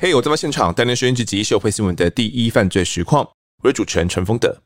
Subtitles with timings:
[0.00, 3.28] 嘿我在现场，带您收听这集社会新闻的第一犯罪实况。
[3.62, 4.56] 我是主持人陈丰德。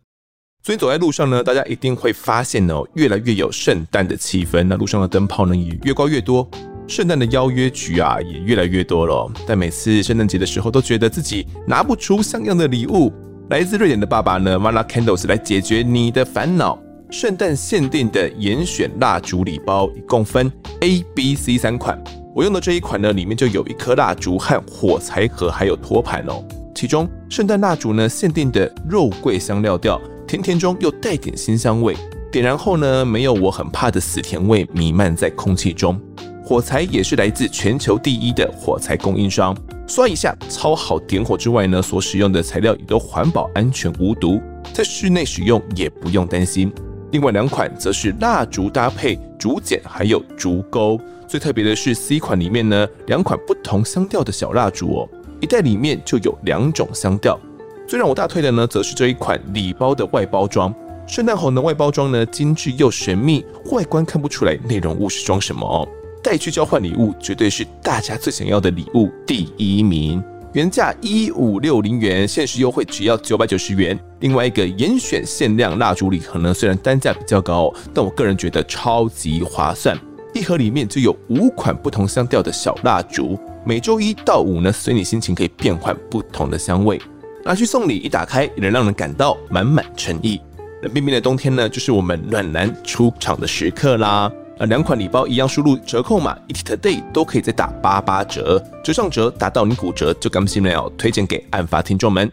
[0.63, 4.63] 最近走在路上呢，大家一定会发现哦，越来越有圣诞的气氛。
[4.65, 6.47] 那路上的灯泡呢，也越挂越多，
[6.87, 9.29] 圣诞的邀约局啊，也越来越多了。
[9.47, 13.11] 但每次圣诞节的时候，都觉得自己拿不出像样的礼物。
[13.49, 16.79] 来自瑞典的爸爸呢，Mala Candles 来解决你的烦恼。
[17.13, 22.03] 圣诞限定的严选蜡烛礼包，一共分 A、B、C 三款。
[22.35, 26.43] 我用的这一款呢，里面就有一颗蜡烛和火柴盒，还有托盘哦。
[26.75, 31.95] 其中圣诞蜡烛呢，限定的肉桂香料调，甜甜中又带点辛香味。
[32.33, 36.01] 点燃后呢，没有我很怕的死甜味弥漫在空气中。
[36.43, 39.55] 火柴也是来自全球第一的火柴供应商，
[39.87, 44.41] 刷一下超好点火之外呢，所使用的材料也都环保、安全、无毒，
[44.73, 46.73] 在室内使用也不用担心。
[47.13, 50.99] 另外两款则是蜡烛搭配竹简，还有竹钩。
[51.29, 57.39] 最特别的是 C 款里面呢，两款不同香调的小蜡烛哦，一袋里面就有两种香调。
[57.87, 60.75] 最让我大推的呢，则是这一款礼包的外包装。
[61.07, 65.87] 圣诞红的外包装呢，精致又神秘，外观看不出来内容物是装什么哦。
[66.23, 70.23] 带去交换礼物，绝对是大家最想要的礼物第一名。
[70.55, 73.99] 原价一五六零元，限时优惠只要九百九十元。
[74.21, 79.99] 另外一个严选限量蜡烛礼盒呢，虽然单价比较高，但我个人觉得超级划算。
[80.35, 87.01] 一盒里面就有五款不同香调的小蜡烛，每周一到五呢，随你心情可以变换不同的香味，
[87.47, 90.39] 拿去送礼，一打开也能让人感到满满诚意。
[90.83, 94.31] 冷冰冰的冬天呢，就是我们暖男出场的时刻啦。
[94.59, 100.89] 而，两款礼包一样，输入折扣码 ETtoday 都可以再打八八折，折上折达到你骨折就甘心了。
[100.91, 102.31] 推荐给案发听众们。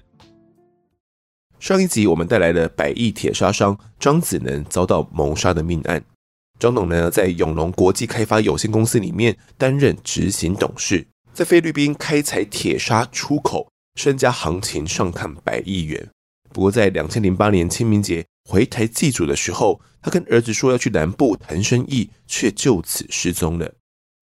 [1.60, 6.04] 上一集我们带来了百亿铁砂商庄子能遭到谋杀的命案。
[6.60, 16.08] 庄董呢，在永隆国际开发有限公司里面担任执行董事，在菲律宾开采铁砂出口，身家行情上看百亿元。
[16.52, 23.72] 不过，在两千零八年清明节回台祭祖的时候，他跟儿子说要去南部谈生意，却就此失踪了。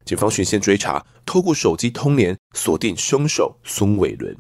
[0.03, 4.35] 警方循线追查，透过手机通联，锁定凶手孙伟伦，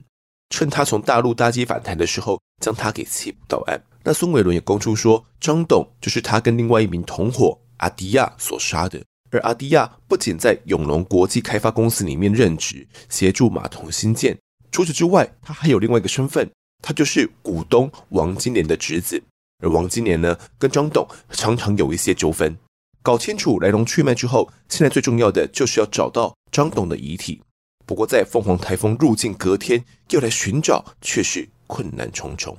[0.49, 3.81] 趁他从大陆搭机返台的时候，将他给缉捕到案。
[4.03, 7.57] 那孙伟伦也供出说，张董就是他跟另外一名同伙。
[7.77, 14.37] 阿迪亚所杀的，而阿迪亚不仅在永隆国际开发公司里面任职，协助码头兴建。
[14.69, 16.51] 除此之外，他还有另外一个身份，
[16.83, 19.23] 他就是股东王金莲的侄子。
[19.59, 22.55] 而王金莲呢，跟张董常常有一些纠纷。
[23.01, 27.41] 搞清楚来龙去脉之后，现在最重要的就是要找到张董的遗体。
[27.85, 32.57] 不过，在凤凰台风入境隔天，要来寻找，却是困难重重。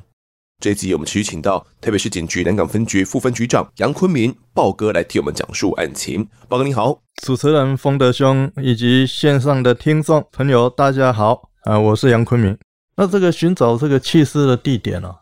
[0.60, 6.26] 这一集我们持续请到台北市警局南港分局副分局长杨坤明豹哥来替我们讲述案情。
[6.48, 12.58] 豹哥你好，主持人丰德兄以及线上的听众朋友大家好啊，我是杨坤明。
[12.96, 15.14] 那这个寻找这个弃尸的地点啊，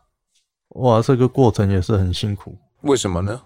[0.76, 2.56] 哇，这个过程也是很辛苦。
[2.82, 3.40] 为什么呢？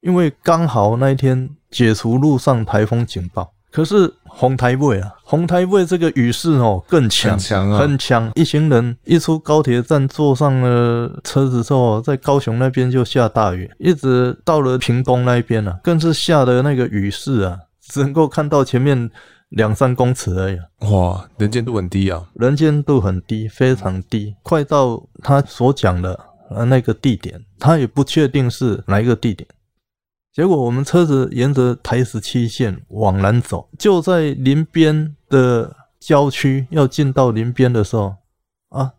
[0.00, 3.52] 因为刚好那一天解除路上台风警报。
[3.72, 8.32] 可是红台位啊，红台位这个雨势哦更强，很强啊，很强。
[8.34, 19.08] 一行人一出高铁站，坐上了车子之后，在高雄那边就下大雨，一直到了屏东那边啊，更是下的那个雨势啊，只能够看到前面
[19.50, 20.58] 两三公尺而已。
[20.92, 26.18] 哇，能见度很低啊，能见度很低，非常低，快到他所讲的
[26.50, 29.48] 呃那个地点，他也不确定是哪一个地点。
[30.32, 38.14] 结果我们车子沿着台十七线往南走，就在林边的郊区，要进到林边的时候，
[38.68, 38.92] 啊，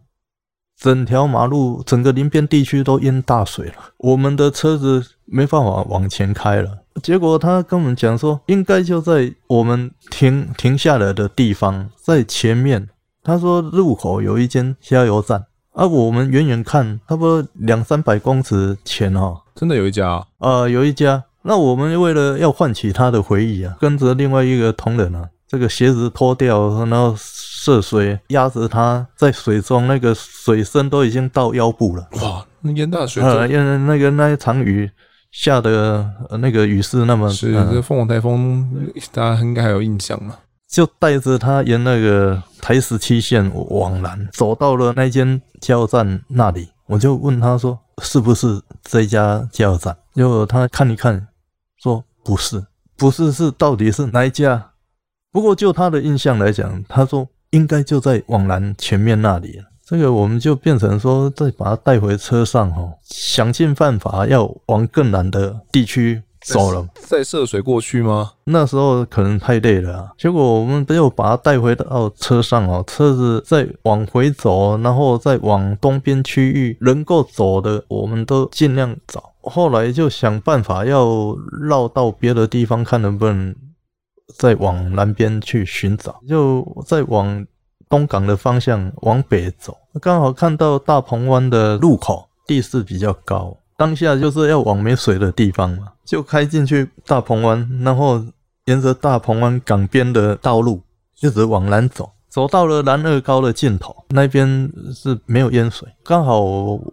[0.77, 6.79] 整条马路、整个林边地区都淹大水了，我们的车子没办法往前开了。
[7.01, 12.89] 结果他跟我们讲说，应该就在我们停停下来的地方，在前面。
[13.23, 19.41] 他说入口有一间加油站，啊，我们远远看，差不多两三百公尺前哦。
[19.55, 20.25] 真的有一家啊？
[20.39, 21.23] 呃，有一家。
[21.43, 32.07] 那我们为了要唤起他的回忆啊，跟着另外一个同仁啊，这个鞋子脱掉，然后涉水压着他在水中，那个水深都已经到腰部了。
[32.21, 33.47] 哇，那淹大水啊！
[33.47, 34.91] 因为那个那一场雨
[35.31, 36.07] 下的
[36.39, 40.35] 那个雨势那么是这凤凰台风，大家应该还有印象嘛？
[40.71, 51.27] 就带着他沿那个台十七线往南，走到了那间加油站那里，我就问他说：“是不是这家加油站？”结果他看一看，
[51.83, 52.65] 说：“不是，
[52.95, 54.71] 不是，是到底是哪一家？”
[55.33, 59.61] 不过就他的印象来讲，他说应该就在往南前面那里。
[59.85, 68.31] 这个我们就变成说，再把他带回车上，哈，想尽办法要往更南的地区走了，再涉水过去吗？
[68.45, 70.11] 那时候可能太累了啊。
[70.17, 79.31] 结果我们没有把他带回到车上哦，车子再往回走，然后再往东边区域能够走的，我们都尽量找。
[79.43, 83.55] 后来就想办法要绕到别的地方，看能不能
[84.37, 87.45] 再往南边去寻找，就再往
[87.89, 93.57] 东港的方向往北走，刚好看到大鹏湾的路口，地势比较高。
[93.81, 98.23] 当下就是要往没水的地方嘛，就开进去大鹏湾，然后
[98.65, 100.83] 沿着大鹏湾港边的道路
[101.19, 105.89] 一直往南走，走到了南二高的尽头，那边是没有淹水。
[106.03, 106.41] 刚好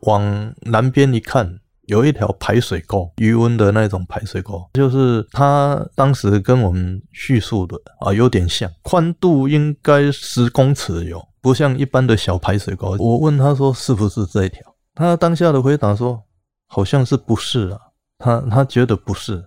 [0.05, 1.59] 往南边一看，
[1.89, 12.97] 有一条排水沟，鱼温的那种排水沟，就是他当时跟我们叙述的啊有点像，宽度应该十公尺有，不像一般的小排水沟。
[12.99, 14.63] 我问他说是不是这一条，
[14.95, 16.23] 他当下的回答说。
[16.69, 17.81] 好像是不是啊？
[18.19, 19.47] 他他觉得不是，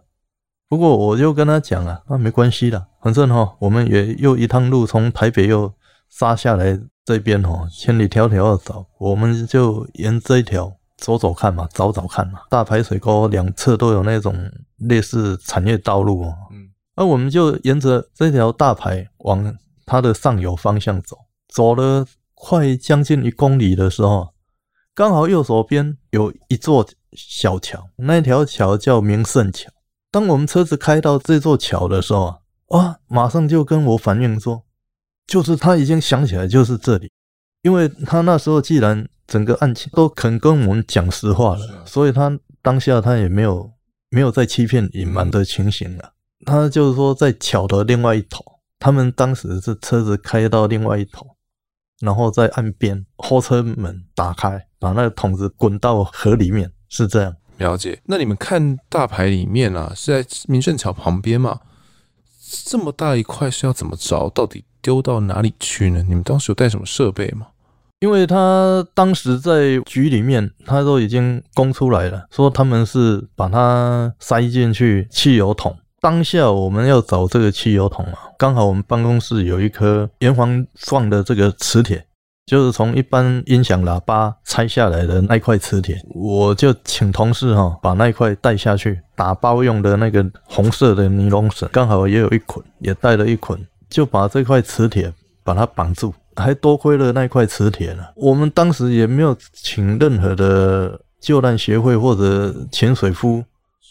[0.68, 5.73] 不过我就跟他讲啊，那没关系的，反正哈，我们也又一趟路从台北又
[6.09, 12.39] 杀下来这边哦，千里迢迢的走，我们就沿这一条走走看嘛，找找看嘛。
[12.50, 14.33] 大排水沟两侧都有那种
[14.77, 19.53] 类似产业道路哦，嗯，那我们就沿着这条大排往
[19.85, 21.18] 它的上游方向走，
[21.50, 24.29] 走了快将近一公里的时候，
[24.94, 26.88] 刚好右手边有一座。
[27.14, 29.70] 小桥，那条桥叫明胜桥。
[30.10, 32.40] 当我们车子开到这座桥的时候啊，
[32.70, 34.64] 啊，马上就跟我反映说，
[35.28, 37.12] 就是他已经想起来就是这里，
[37.64, 43.70] 因为他那时候既然整个案情都肯跟我们讲实话了，所以他当下他也没有
[44.10, 46.14] 没有再欺骗隐瞒的情形了。
[46.46, 48.42] 他就是说在桥的另外一头，
[48.80, 51.36] 他们当时是车子开到另外一头，
[52.00, 56.69] 然后在岸边后车门打开，把那个桶子滚到河里面。
[56.89, 57.98] 是这样，了解。
[58.04, 61.62] 那你们看大牌里面啊，是在民胜桥旁边嘛？
[62.66, 64.28] 这么大一块是要怎么找？
[64.28, 66.04] 到底丢到哪里去呢？
[66.06, 67.48] 你们当时有带什么设备吗？
[68.01, 75.78] 因为他当时在局里面，他都已经供出来了，说他们是把它塞进去汽油桶。
[76.01, 82.06] 当下我们要找这个汽油桶啊，刚好我们办公室有一颗圆环状的这个磁铁。
[82.46, 93.60] 就是从一般音响喇叭拆下来的那块磁铁，我就请同事哈把那块带下去打包用的那个红色的尼龙绳，刚好也有一捆，也带了一捆，
[93.90, 98.04] 就把这块磁铁把它绑住，还多亏了那块磁铁呢。
[98.16, 103.44] 我们当时也没有请任何的救难协会或者潜水夫。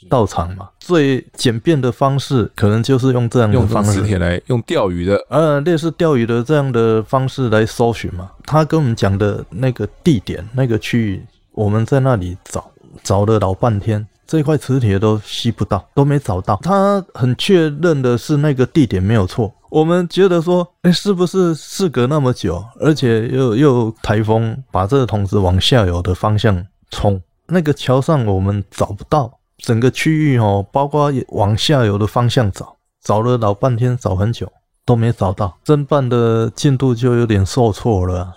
[0.09, 8.31] 到场嘛，最简便的方式可能就是用这样的方式，用磁铁来用钓鱼的，呃，类似钓鱼的这样的方式来搜寻嘛。
[8.45, 12.71] 他跟我们讲的那个地点、那个区域，我们在那里找，
[13.03, 16.59] 找了老半天，这块磁铁都吸不到，都没找到。
[16.63, 19.53] 他很确认的是那个地点没有错。
[19.69, 29.33] 我们觉得说，哎，是不是事隔那么久，而且又又台风把这个桶子往下游的方向冲，那个桥上我们找不到。
[29.63, 34.51] 整个区域哦，包括往下游的方向找，找了老半天，找很久
[34.85, 38.37] 都没找到，侦办的进度就有点受挫了。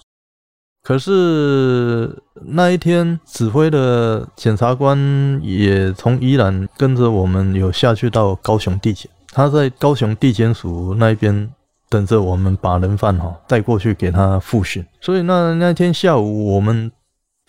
[0.83, 11.49] 可是那一天指挥的检察官也从宜兰跟着我们有下去到高雄地检，他在高雄地检署那边
[11.89, 14.85] 等着我们把人犯哈带过去给他复讯。
[14.99, 16.91] 所以那那天下午我们。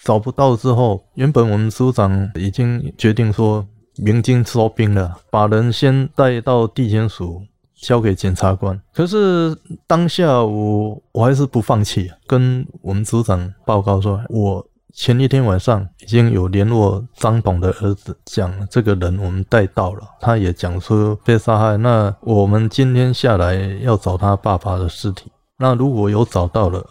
[0.05, 7.43] 找不到之后，原本我们组长已经决定说鸣金收兵了，把人先带到地检署
[7.75, 8.79] 交给检察官。
[8.93, 9.57] 可是
[9.87, 21.79] 当下我我还是不放弃，跟我们组长报告说，我前一天晚上已经有联络张董的儿子，讲这个人我们带到了，他也讲说被杀害。
[21.79, 26.85] 那我们今天下来要找他爸爸的尸体，那如果有找到了。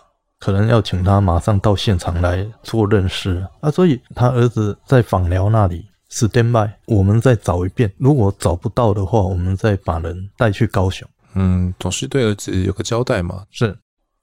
[0.44, 11.08] 可能要请他马上到现场来做认识啊，所以他儿子在访寮那里 stand by，我们再找一遍，如果找不到的话，我们再把人带去高雄。
[11.36, 13.44] 嗯，总是对儿子有个交代嘛。
[13.52, 13.74] 是，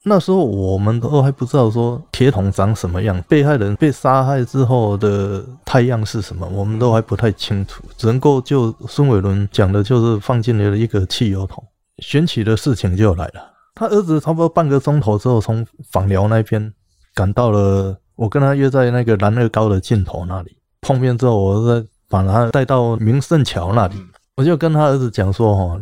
[0.05, 11.65] 那时候我们都还不知道说铁桶长什么样，被害人被杀害之后的态样是什么，我们都还不太清楚，只能够就孙伟伦讲的就是放进了一个汽油桶，
[12.03, 13.47] 玄奇的事情就来了。
[13.75, 16.73] 他儿子差不多半个钟头之后，从访寮那边
[17.15, 17.97] 赶到了。
[18.17, 23.95] 我跟他约在那个南乐高的尽头那里碰面之后，我再把他带到名胜桥那里。
[24.37, 25.81] 我就跟他儿子讲说：“哈，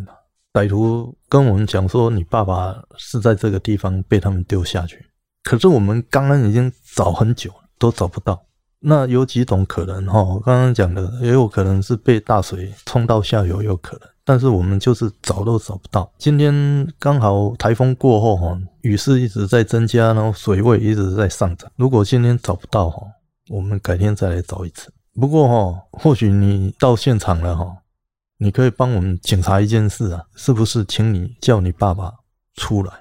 [0.52, 5.04] 歹徒跟我们讲说，你爸爸是在这个地方被他们丢下去。
[5.42, 8.40] 可是我们刚刚已经找很久，都找不到。
[8.78, 16.12] 那有几种可能哈，我刚刚讲的也有可能是被大水冲到下游，有可能，但是我们就是找都找不到。
[16.18, 21.72] 今天刚好台风过后哈，雨势一直在增加，然后水位一直在上涨。
[21.76, 23.06] 如果今天找不到哈，
[23.48, 24.92] 我们改天再来找一次。
[25.18, 27.74] 不过哈，或许你到现场了哈，
[28.36, 32.12] 你可以帮我们检查一件事啊，是不是请你叫你爸爸
[32.56, 32.92] 出来，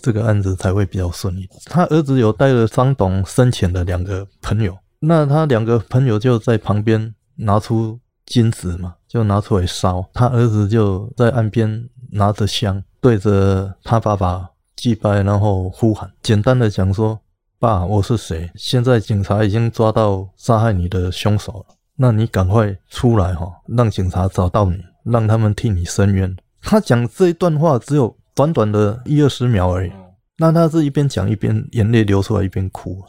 [0.00, 1.48] 这个案子才会比较顺利。
[1.66, 4.76] 他儿子有带了张董生前的两个朋友。
[4.98, 10.08] 那他两个朋友就在旁边拿出金纸嘛，就拿出来烧。
[10.14, 17.20] 他儿子就在岸边拿着香，对着他爸爸祭拜，然后呼喊，简单的讲说
[17.60, 18.50] ：“爸，我是谁？
[18.54, 29.92] 现在警察已经抓到杀害你的凶手了，那你赶快出来哈，让警察找到你，让他们替你伸冤。”他讲这一段话只有短短的一二十秒而已。
[30.38, 33.02] 那他是一边讲一边眼泪流出来，一边哭。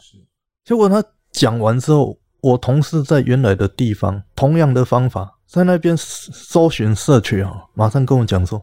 [0.64, 1.02] 结果他。
[1.34, 8.60] 讲完之后，我同事在原来的地方，同样的方法，在那边搜寻社区啊，马上跟我讲说，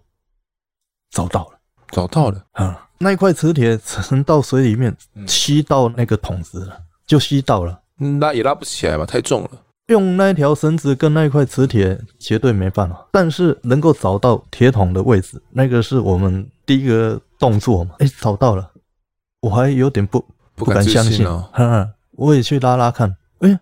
[1.10, 1.58] 找到了，
[1.90, 2.90] 找到了啊！
[2.98, 4.94] 那一块磁铁沉到水里面，
[5.26, 7.82] 吸到那个桶子了，就吸到了，
[8.20, 9.52] 拉也拉不起来吧，太重了。
[9.88, 17.96] 用那条绳子跟那一块磁铁绝对没办法，但是能够找到铁桶的位置，那个是我们第一个动作嘛。
[18.00, 18.70] 哎，找到了，
[19.40, 21.50] 我还有点不不敢相信哦。
[22.18, 23.60] 我也去拉拉看，哎、欸，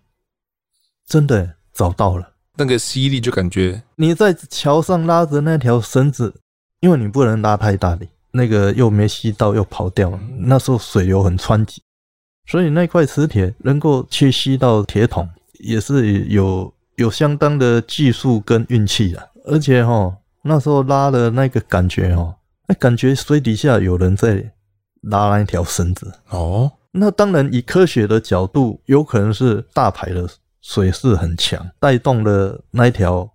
[1.05, 2.28] 真的找到了。
[2.59, 6.41] 那个吸力就感觉你在桥上拉着那条绳子，
[6.81, 10.19] 因为你不能拉太大力，那个又没吸到又跑掉了。
[10.37, 11.81] 那时候水流很湍急，
[12.45, 15.27] 所以那块磁铁能够去吸到铁桶，
[15.59, 19.29] 也是有有相当的技术跟运气的。
[19.45, 20.13] 而且哈，
[20.43, 22.35] 那时候拉的那个感觉哈，
[22.67, 24.51] 那感觉水底下有人在
[25.03, 26.69] 拉那条绳子哦。
[26.91, 30.27] 那当然，以科学的角度，有可能是大牌的
[30.61, 33.29] 水势很强，带动了那一条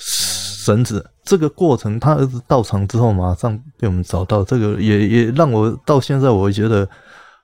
[0.00, 1.04] 绳子。
[1.24, 4.44] 这个过程，他儿子到场之后，马上被我们找到。
[4.44, 6.86] 这个也也让我到现在，我觉得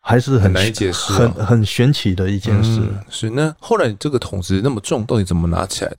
[0.02, 2.80] 还是很，很难解释、哦，很很玄奇的一件事。
[2.80, 5.98] 嗯、是那后来这个桶子那么重，到底怎么拿起来的？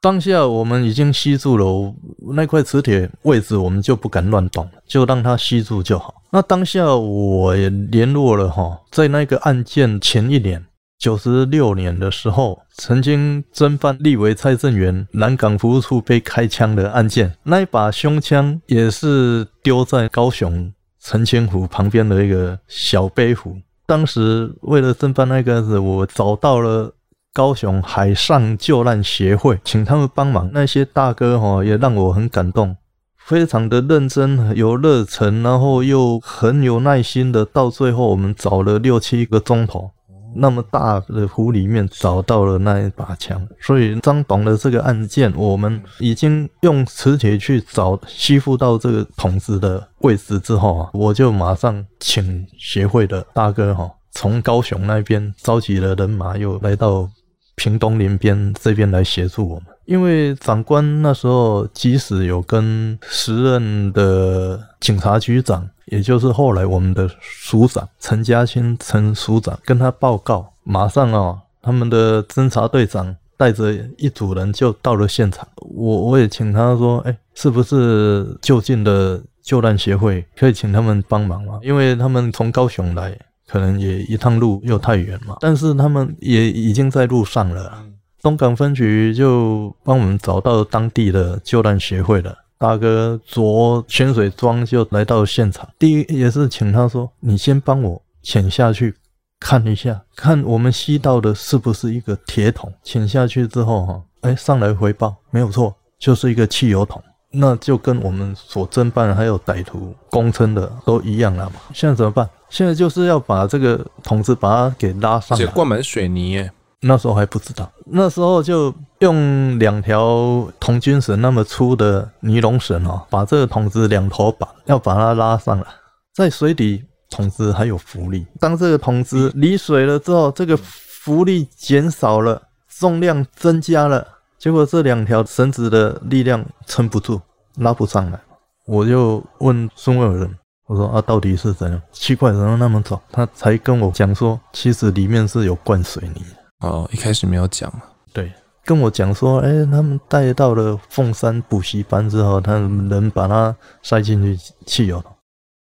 [0.00, 1.94] 当下我们已经吸住了
[2.34, 6.22] 那块磁铁位置，我们就不敢乱动，就让它吸住就好。
[6.30, 10.64] 那当下我也联络了哈，在那个案件前一年，
[11.00, 23.56] 九十六年的时候，曾经侦办立委蔡正元南港服务处被开枪的案件，那一把凶枪也是丢在高雄澄清湖旁边的一个小碑湖。
[23.86, 26.94] 当时为了侦办那个案子，我找到了。
[27.32, 30.50] 高雄海上救难协会，请他们帮忙。
[30.52, 32.76] 那些大哥哈也让我很感动，
[33.24, 37.44] 非常的认真、有热忱，然后又很有耐心的。
[37.44, 39.92] 到最后，我们找了六七个钟头，
[40.34, 43.46] 那么大的湖里面找到了那一把枪。
[43.60, 57.08] 所以张董的这个案件，我们已经用磁铁去找吸附到这个桶子的位置之后啊，我就马上请协会的大哥哈，从高雄那边召集了人马，又来到。
[57.56, 75.46] 屏东林边这边来协助我们，因为长官那时候即使有跟时任的警察局长，也就是后来我们的署长陈家清陈署长跟他报告，马上啊，他们的侦查队长带着一组人就到了现场。
[75.56, 81.58] 我我也请他说，哎，是不是就近的救难协会可以请他们帮忙吗？
[81.62, 83.18] 因为他们从高雄来。
[83.52, 87.82] 可能也一趟路又太远嘛，但是他们也已经在路上了。
[88.22, 95.68] 东港分局就帮我们找到当地的救难协会的大哥，着潜水装就来到现场。
[95.78, 98.94] 第一也是请他说：“你先帮我潜下去
[99.38, 107.02] 看一下，看我们吸到的是不是一个铁桶。”潜下去之后，哈，哎，上来回报没有错，就是一个汽油桶。
[107.32, 111.60] 那就跟我们所侦办还有歹徒供称的都一样了嘛。
[111.72, 112.28] 现在怎么办？
[112.50, 116.50] 现在就是要把这个桶子把它给拉上来，灌满水泥。
[116.82, 125.66] 那时候还不知道，那时候就用两条铜军绳那么粗的尼龙绳哦，把这个桶子两头绑，要把它拉上来。
[126.14, 128.26] 在水底，桶子还有浮力。
[128.38, 134.06] 当这个桶子离水了之后，这个浮力减少了，重量增加了，
[134.38, 137.20] 结果这两条绳子的力量撑不住，
[137.56, 138.18] 拉不上来。
[138.66, 140.34] 我就问孙伟人。
[140.66, 141.82] 我说啊，到底是怎样？
[141.90, 143.02] 奇怪，怎么那么早？
[143.10, 146.22] 他才跟我讲说，其实里面是有灌水泥。
[146.60, 147.72] 哦，一开始没有讲。
[148.12, 148.32] 对，
[148.64, 154.36] 跟我讲说，哎、欸，他们带到了凤山补习班之后，他们能把它塞进去
[154.66, 155.12] 汽油桶。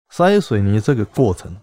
[0.10, 1.56] 塞水泥这个过程，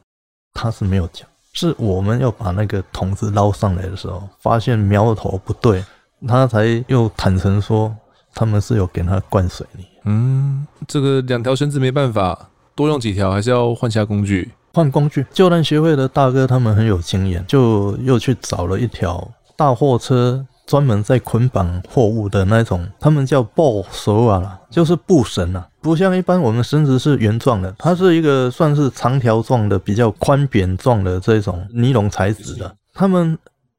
[0.55, 1.29] 他是没有讲。
[1.53, 5.85] 是我们要把那个桶子捞上来的时候，发现苗头不对，
[6.27, 7.95] 他才又坦诚说
[8.33, 9.85] 他们是有给他灌水泥。
[10.05, 14.51] 嗯，这个两条绳子没办法，多用几条，还是要换下工具。
[14.79, 32.73] 换工具，救难协会的大哥他们很有经验，就又去找了一条大货车，专门在捆绑货物的那种，他们叫布绳啊，就是布绳啊，不像一般我们绳子是圆状的，它是一个算是长条状的，比较宽扁状的这种尼龙材质的。
[32.95, 33.37] 他们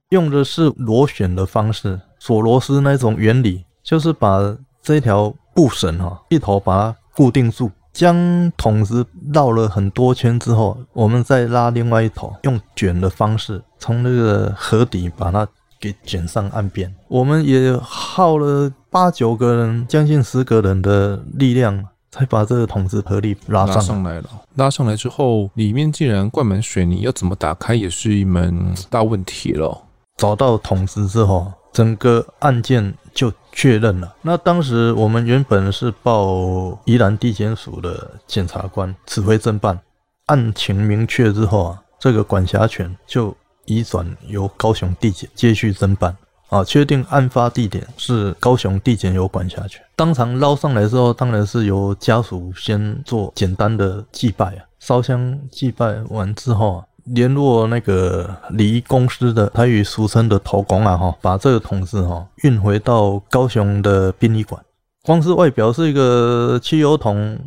[0.10, 4.54] 用的是螺旋的方式，锁螺丝那种原理，就是把
[4.84, 7.72] 这条布绳哈一头把它固定住。
[7.92, 15.48] 将桶子绕了很多圈之后，我们再拉另外一头，用卷的方式从那个河底把它
[15.80, 16.94] 给卷上岸边。
[17.08, 24.30] 我们也耗了八九个人，将近十个人的力量，才把这个桶子合力拉上来，拉上来了。
[24.56, 29.82] 拉上来之后，里面竟然灌满水泥，要怎么打开也是一门大问题了。
[30.18, 33.09] 找到桶子之后，整个案件就
[33.52, 34.16] 确认了。
[34.22, 39.80] 那当时我们原本是报宜兰地检署的检察官指挥侦办，
[40.28, 46.16] 案情明确之后啊，这个管辖权就移转由高雄地检接续侦办
[46.50, 49.82] 啊，确定案发地点是高雄地检有管辖权。
[49.96, 56.86] 当场捞上来之后，当然是由家属先做简单的祭拜啊，烧香祭拜完之后啊。
[57.14, 64.62] 联络那个礼仪公司的台语俗称的头公啊，哈，把这个桶子哈运回到高雄的殡仪馆。
[65.04, 67.40] 光是外表是一个汽油桶，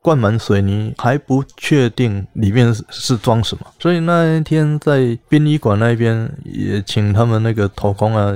[0.00, 3.66] 灌满水泥，还不确定里面是是装什么。
[3.78, 8.32] 所以那一天在殡仪馆那边也请他们那个头公啊，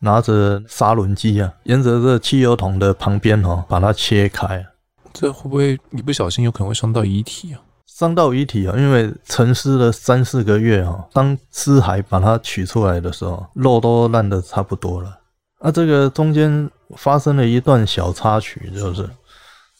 [0.00, 4.64] 拿着砂轮机啊，沿着这汽油桶的旁边哈，把它切开。
[5.12, 7.58] 这会不会一不小心有可能会伤到遗体啊？
[7.86, 15.18] 伤到遗体啊，因为沉尸了三四个月啊，当尸骸把它取出来的时候，肉都烂得差不多了。
[15.60, 19.08] 啊，这个中间发生了一段小插曲，就是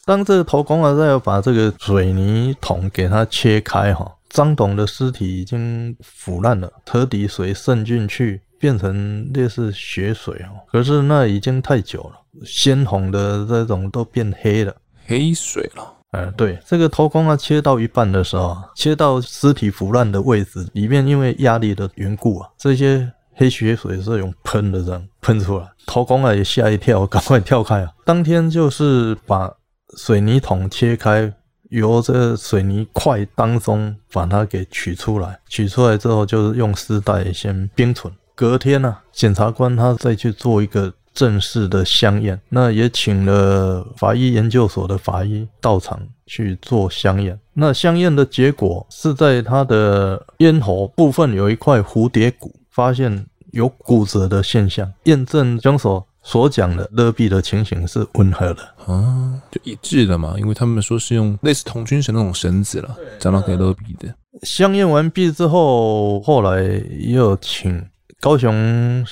[0.05, 10.61] 当这个头公啊在要把这个水泥桶给它切开哈，张董的尸体已经腐烂了，河底水渗进去，变成类似血水哦。
[10.71, 14.73] 可是那已经太久了，鲜红的这种都变黑了，
[15.05, 15.94] 黑水了。
[16.15, 25.67] 呃，对，这个头公啊，切到一半的时候，切到尸体腐烂的位置里面，因为压力的缘故啊，这些黑血水是用喷的这样喷出来。
[25.85, 27.91] 头公啊也吓一跳，赶快跳开啊！
[28.05, 29.51] 当天就是把
[29.97, 31.33] 水泥桶切开，
[31.69, 38.13] 由这个水泥块当中把它给取出来，取出来之后就是用丝带先冰存。
[38.33, 40.93] 隔天呢、啊，检察官他再去做一个。
[41.15, 47.39] 正式的相验，那也请了法医研究所的法医到场去做相验。
[47.53, 60.35] 那相验的结果是在他的咽喉部分有一块蝴蝶骨，发现有骨折的现象，验证凶手所讲的勒毙的情形是吻合的啊，就一致的嘛。
[60.37, 64.13] 因为他们说是用类似童军绳那种绳子了，讲到给勒毙的。
[64.43, 66.61] 相验完毕之后，后来
[67.07, 67.81] 又请
[68.19, 69.05] 高雄。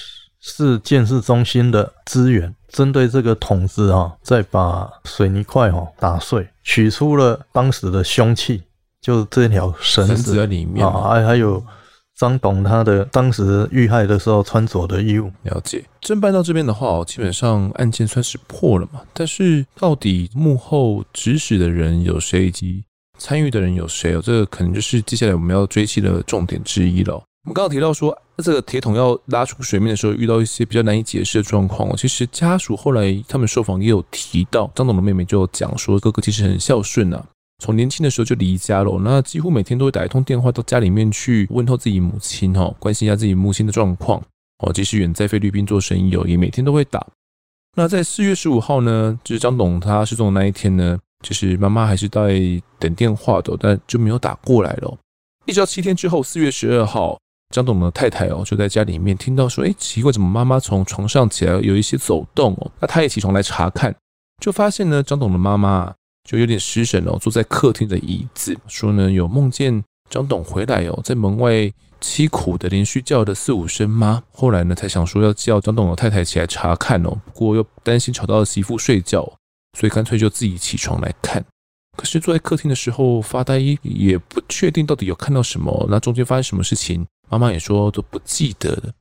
[0.45, 8.62] 是建设中心的资源，针对这个桶子啊，再把水泥块哈打碎，取出了当时的凶器，
[8.99, 11.63] 就这条绳子，子在里面啊，还还有
[12.17, 15.32] 张董他的当时遇害的时候穿着的衣物。
[15.43, 18.99] 了解，侦办到这边的话，基本上案件算是破了嘛。
[19.13, 22.84] 但是到底幕后指使的人有谁，以及
[23.17, 24.21] 参与的人有谁哦？
[24.21, 27.23] 这个可能就是接下来我们要追击的重点之一了。
[27.43, 31.93] 我们刚刚提到说，这个铁桶要拉出水面的时候，遇到一些比较难以解释的状况。
[31.97, 37.21] 其实家属后来他们受访也有提到，张董的妹妹就讲说，哥哥其实很孝顺呐，
[37.62, 44.23] 从年轻的时候就离家了，那几乎每天都会打一通电话到家里面去问候自己母亲哈，关心一下自己母亲的状况
[44.60, 44.71] 哦。
[44.71, 47.06] 即使远在菲律宾做生意哦，也每天都会打。
[47.75, 52.39] 那在四月十五号呢，就是张董他失踪的那一天呢，就是妈妈还是在
[52.79, 54.97] 等电话的，但就没有打过来了。
[55.45, 57.19] 一直到七天之后，四月十二号。
[57.53, 62.71] 张董的太太哦，就在家里面听到说，哎，奇怪，怎么妈妈从床上起来有一些走动哦？
[62.79, 63.95] 那他也起床来查看，
[64.41, 65.93] 就发现呢，张董的妈妈
[66.27, 79.31] 就有点失神哦，坐在客厅的椅子，说呢有梦见张董回来哦，在门外凄苦的连续叫了四五声妈，后来呢才想说要叫张董的太太起来查看哦，不过又担心吵到媳妇睡觉，
[79.77, 81.45] 所以干脆就自己起床来看。
[81.95, 87.05] 可是坐在客厅的时候发呆，也不确定到底有看到什么，那中间发生什么事情？
[87.34, 88.91] 妈妈也说都不记得了。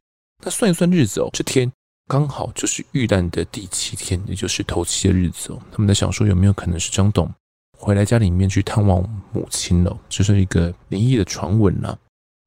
[0.43, 1.71] 那算一算日子哦，这天
[2.09, 5.59] 刚好就是遇难的第七天，也就是头七的日子哦。
[5.71, 7.31] 他们在想说有没有可能是张董
[7.79, 9.03] 回来家里面去探望
[9.35, 11.95] 母亲了，这是一个灵异的传闻呐。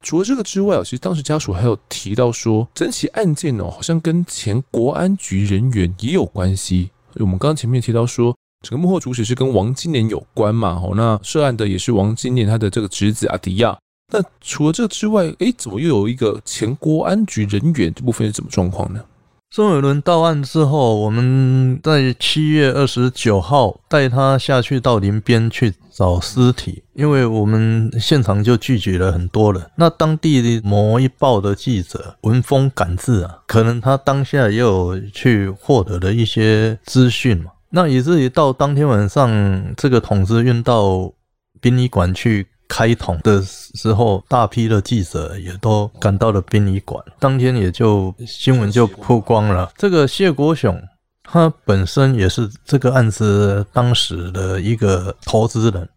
[0.04, 6.90] 除了这个之外哦，其实当时家属还有提到说，整起案件哦，好像跟前国安局人员也有关系。
[7.18, 8.36] 我们刚刚前面提到说，
[8.68, 10.82] 整个幕后主使是跟王金莲有关嘛？
[10.84, 13.78] 哦，那涉案的也是王金莲他的这个侄子阿迪亚。
[14.12, 17.92] 那除了这之外，哎，怎么又有一个前国安局人员？
[17.94, 19.04] 这部分是怎么状况呢？
[19.52, 29.72] 孙伟伦到案之后，我们在七月二十九号带他下去到林边去找尸体，因为我们现场就拒绝了很多人。
[29.76, 41.12] 那当地的某一报的记者闻风赶至啊，可能他当下也有去获得了一些资讯嘛，那以至于到当天晚上，这个桶子运到
[41.60, 42.46] 殡仪馆去。
[42.68, 49.72] 开桶的时候，大批的记者也都赶到了殡仪馆，当天也就新闻就曝光了。
[49.78, 50.82] 这个谢国雄，
[51.24, 55.88] 他本身也是这个案子当时的一个投资人，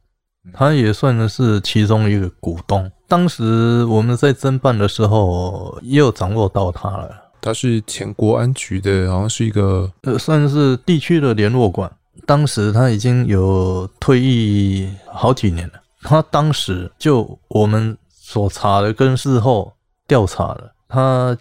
[0.52, 2.90] 他也算的是其中一个股东。
[3.07, 7.11] 当时我们在侦办的时候，也有掌握到他了。
[7.40, 11.90] 他是前国安局的，好像是一个呃，算是地区的联络官。
[12.26, 15.74] 当时他已经有退役好几年了。
[16.02, 19.72] 他当时就我们所查的跟事后
[20.06, 21.37] 调查的，他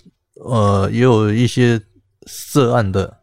[0.46, 1.80] 呃也有一些
[2.26, 3.18] 涉案的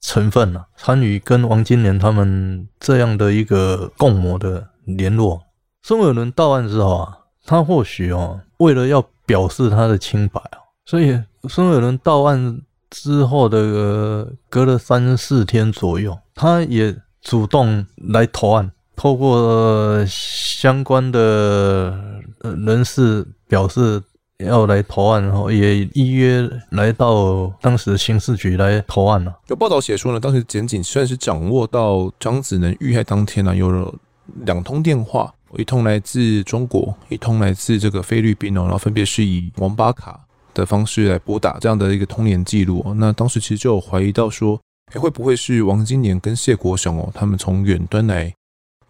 [0.00, 5.42] 成分啊，参与跟王金莲他们这样的一个共谋的联络。
[5.82, 12.60] 孙伟伦到案之后啊，他或许哦为了要表示他的清白啊，所以孙伟伦到案
[12.90, 18.70] 之后的隔了三四天左右，他也主动来投案。
[18.96, 21.94] 透过相关的
[22.66, 24.02] 人士表示
[24.38, 29.32] 要来投案，然后也依约来到当时刑事局来投案了。
[29.48, 33.94] 有报道写说呢，当时检警算是掌握到张子能遇害当天呢，有
[34.44, 40.18] 两通电话，一通来自中国，一通来自这个菲律宾哦，然后分别是以网吧卡
[40.52, 42.84] 的方式来拨打这样的一个通联记录。
[42.96, 44.60] 那当时其实就有怀疑到说，
[44.94, 48.34] 哎，会不会是王金莲跟谢国雄哦，他们从远端来。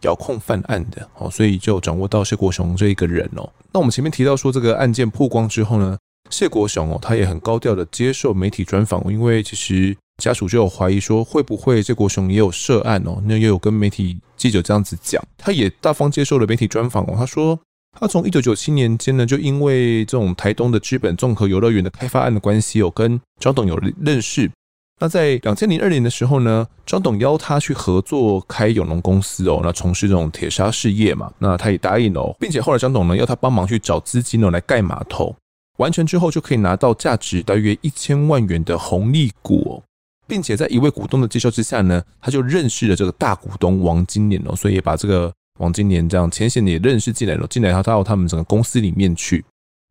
[0.02, 3.48] 遥控犯案的哦，所以就掌握到谢国雄这一个人哦。
[3.72, 5.98] 那我们前面提到说，这个案件曝光之后呢，
[6.30, 13.22] 谢国雄哦，他也很高调的接受媒体专访，因为其实家属就有怀疑说，会不会谢国雄也有涉案哦？
[13.24, 17.14] 那也有跟媒体记者这样子讲，他也大方接受了媒体专访哦。
[17.16, 17.58] 他说，
[17.98, 24.50] 他从一九九七年间呢，就因为这种台东的资本综合游乐园的开发案的关系哦，跟张董有认识。
[24.98, 35.36] 那在两千零二年的时候呢，张董邀他去合作开永隆公司哦，那从事这种铁砂事业嘛，那他也答应了，并且后来张董呢要他帮忙去找资金哦来盖码头，
[35.76, 39.82] 完成之后就可以拿到价值大约一千万元的红利股哦，
[40.26, 49.44] 并且在一位股东的介绍之下呢，他就认识了这个大股东王金莲哦，所以也把这个王金莲这样浅显的也认识进来了，进来他到他们整个公司里面去。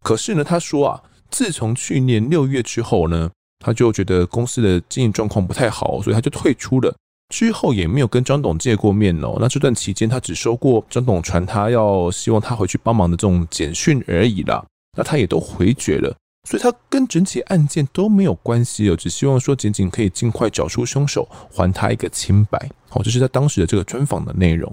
[0.03, 3.29] 可是呢，他说啊，自从去年六月之后呢。
[3.65, 6.95] 他就觉得公司的经营状况不太好，所以他就退出了。
[7.33, 9.37] 之后也没有跟张董见过面哦。
[9.39, 14.63] 那这段期间，他只收过张董传他要希望他回去帮忙的这种简讯而已啦。
[14.95, 16.15] 那他也都回绝了，
[16.47, 18.95] 所以他跟整起案件都没有关系哦。
[18.95, 22.69] 只希望说，仅仅可以尽快找出凶手，还他一个清白。
[22.87, 24.71] 好，这是他当时的这个专访的内容。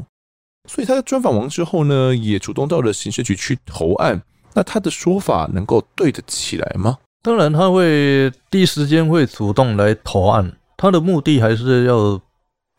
[0.68, 4.20] 所以他在专访完之后呢，也主动到了刑事局去投案。
[4.52, 6.98] 那他的说法能够对得起来吗？
[7.22, 12.20] 当然，他会第一时间会主动来投案，他的目的还是要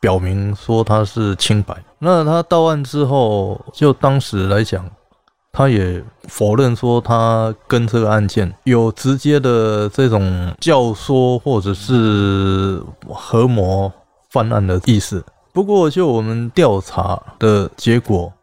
[0.01, 1.73] 表明说他是清白。
[1.99, 4.85] 那他到案之后，就当时来讲，
[5.53, 13.89] 他也否认说他跟这个案件有直接的这种教唆或者是合谋
[14.29, 15.23] 犯案的意思。
[15.53, 18.33] 不过，就我们调查的结果。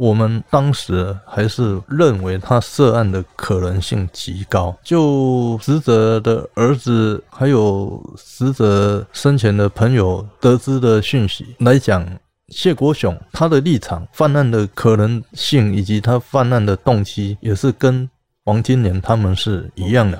[0.00, 4.74] 我们当时还是认为他涉案的可能性极高。
[4.82, 12.02] 就死者的儿子还有死者生前的朋友得知的讯息来讲，
[12.48, 18.08] 谢国雄他的立场、犯案的可能性以及他犯案的动机，也是跟
[18.44, 20.18] 王金莲他们是一样的。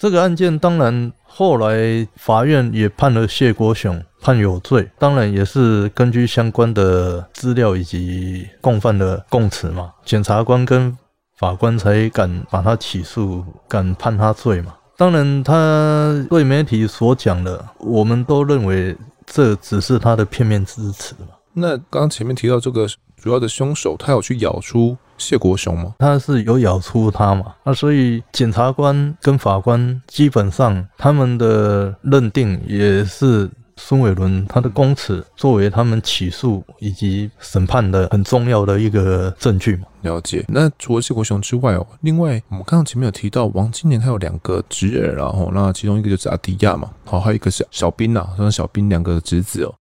[0.00, 10.96] 这个案件当然后来法院也判了谢国雄判有罪，当然也是根据相关的资料以及共犯的供词嘛，检察官跟
[11.36, 14.74] 法官才敢把他起诉，敢判他罪嘛。
[14.96, 21.34] 当然他对媒体所讲的，我们都认为这只是他的片面之词嘛。
[21.52, 22.86] 那刚刚前面提到这个
[23.18, 25.94] 主要的凶手，他有去咬出谢国雄吗？
[25.98, 27.54] 他是有咬出他嘛？
[27.64, 39.84] 那所以检察官跟法官基本上他们的认定也是孙伟伦他的供词作为他们起诉以及审判的很重要的一个证据嘛。
[40.02, 40.44] 了解。
[40.48, 49.74] 那除了谢国雄之外哦，另外我们刚刚前面有提到王金莲他有两个侄儿，然后那其中一个就是阿迪亚嘛，好，还有一个是小兵呐，像小兵两个侄子哦。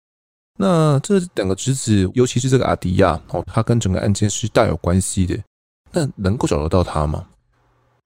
[0.62, 5.39] 那这两个侄子，尤其是这个阿迪亚哦，他跟整个案件是大有关系的。
[5.93, 7.26] 那能够找得到他吗？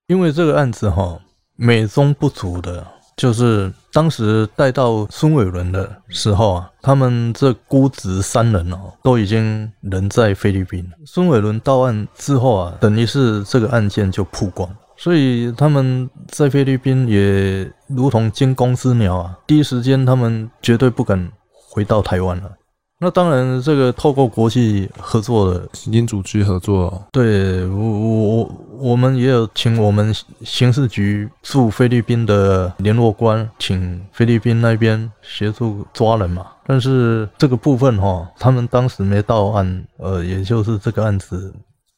[0.05, 1.19] 因为这个案子哈，
[1.55, 2.85] 美中不足的，
[3.17, 10.87] 就是当时带到孙伟伦的时候啊，他们这姑侄三人哦，都已经人在菲律宾。
[11.07, 21.31] 孙伟伦到案之后啊，等于是这个案件就曝光，所以他们在菲律宾也如同惊弓之鸟啊，第一时间他们绝对不敢
[21.73, 22.51] 回到台湾了。
[22.99, 28.51] 那当然，这个透过国际合作的刑警组织合作，对我我我
[28.91, 30.13] 我们也有请我们
[30.45, 36.45] 刑事局驻菲律宾的联络官，请菲律宾那边协助抓人嘛。
[36.65, 41.53] 但是这个部分哈，他们当时没到案，呃，也就是这个案子。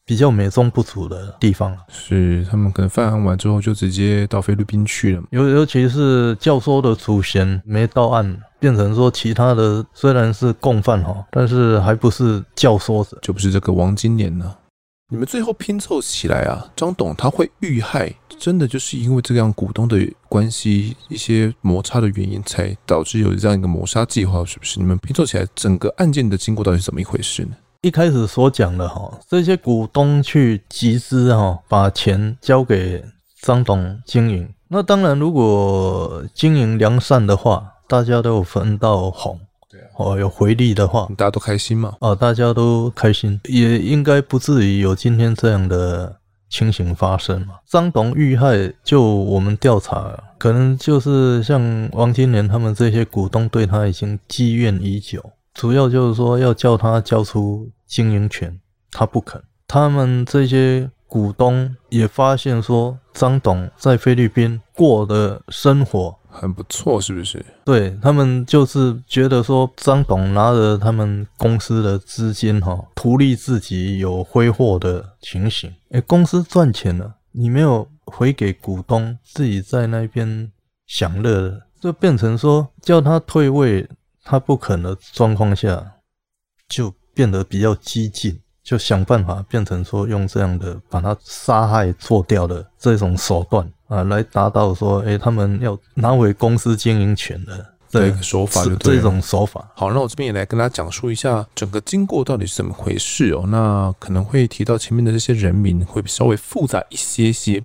[0.06, 14.54] 比较美中不足的地方是他们可能犯案完之后就直接到菲律宾去了，尤尤其是教唆的主嫌没到案，变成说其他的虽然是共犯哈，但是还不是教唆者，就不是这个王金莲呢。
[15.08, 24.78] 你们最后拼凑起来啊，张董他会遇害，真的就是因为这样股东的关系一些摩擦的原因，才导致有这样一个谋杀计划，是不是？
[24.78, 27.56] 你们拼凑起来整个案件的经过到底是怎么一回事呢？
[27.86, 33.00] 一开始所讲的哈，这些股东去集资哈，把钱交给
[33.42, 34.48] 张董经营。
[34.66, 39.38] 那当然，如果经营良善的话，大家都有分到红，
[39.70, 41.94] 对啊，哦，有回利的话，大家都开心嘛。
[42.00, 46.16] 哦，大家都开心，也应该不至于有今天这样的
[46.50, 47.54] 情形发生嘛。
[47.70, 55.22] 张董遇害，就我们调查，可能就是像王金莲他们这些股东对他已经积怨已久。
[55.56, 59.42] 主要就是说要叫他交出经营权，他不肯。
[59.66, 67.42] 他们这些股东也发现说，张董在菲律宾过的生活很不错，是不是？
[67.64, 75.72] 对，他们就是觉得说，张董拿着他们公司的资金哈，图利自己有挥霍的情形。
[75.90, 80.52] 哎，公司赚钱了，你没有回给股东，自己在那边
[80.86, 83.88] 享乐了，就变成说叫他退位。
[84.28, 85.80] 他不可能状况下，
[86.68, 99.70] 就变得比较激进，就想办法变成说用这样的把他杀害做掉的这种手段啊，来达到说，哎，他们要拿回公司经营权的这个手法，就这种手法。
[99.76, 103.44] 好，那我这边也来跟大家讲述一下整个经过到底是怎么回事哦。
[103.46, 107.62] 那可能会提到前面的这些人名会稍微复杂一些些。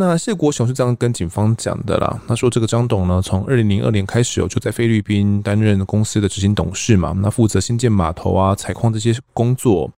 [0.00, 9.90] 那谢国雄是这样跟警方讲的啦，他说这个张董呢，从二零零二年开始哦，就在菲律宾担任公司的执行董事嘛，那负责新建码头啊、采矿这些工作。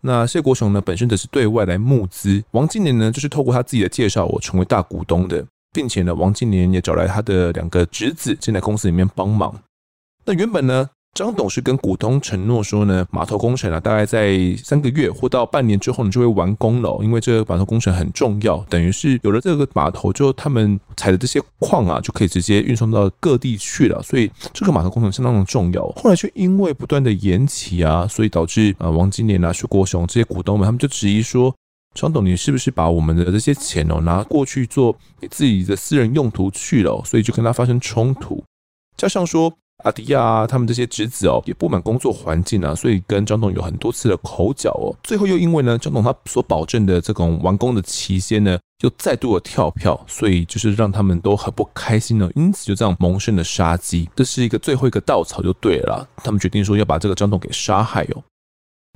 [0.00, 9.54] 那谢国雄呢，本身则是对外来募资，王金莲呢，就是透过他自己的介绍，我成为大股东的，并且呢，王金莲也找来他的两个侄子进来公司里面帮忙。
[10.24, 16.98] 那原本呢，张董事跟股东承诺说呢，码头工程啊，大概在三个月或到半年之后呢，就会完工了。
[17.02, 24.02] 因为这个码头工程很重要，等于是有了这个码头之后，他们采的这些矿啊，就可以直接运送到各地去了。
[24.02, 25.86] 所以这个码头工程相当的重要。
[25.90, 31.54] 后来却因为不断的延期啊，所以导致啊，王金莲啊、谢国雄这些股东们，他们就质疑说，
[31.94, 37.02] 张董你是不是把我们的这些钱哦拿过去做你自己的私人用途去了？
[37.04, 38.42] 所以就跟他发生冲突，
[38.96, 39.52] 加上说。
[39.82, 44.94] 阿迪亚，他们这些侄子哦，也不满工作环境啊，所以跟张董有很多次的口角哦。
[45.02, 52.30] 最后又因为呢，张董他所保证的这种完工的期限呢，又再度的跳票，所以就是让他们都很不开心呢。
[52.34, 56.08] 因此就这样萌生了杀机，这是一个最后一个稻草就对了。
[56.16, 58.22] 他们决定说要把这个张董给杀害哦。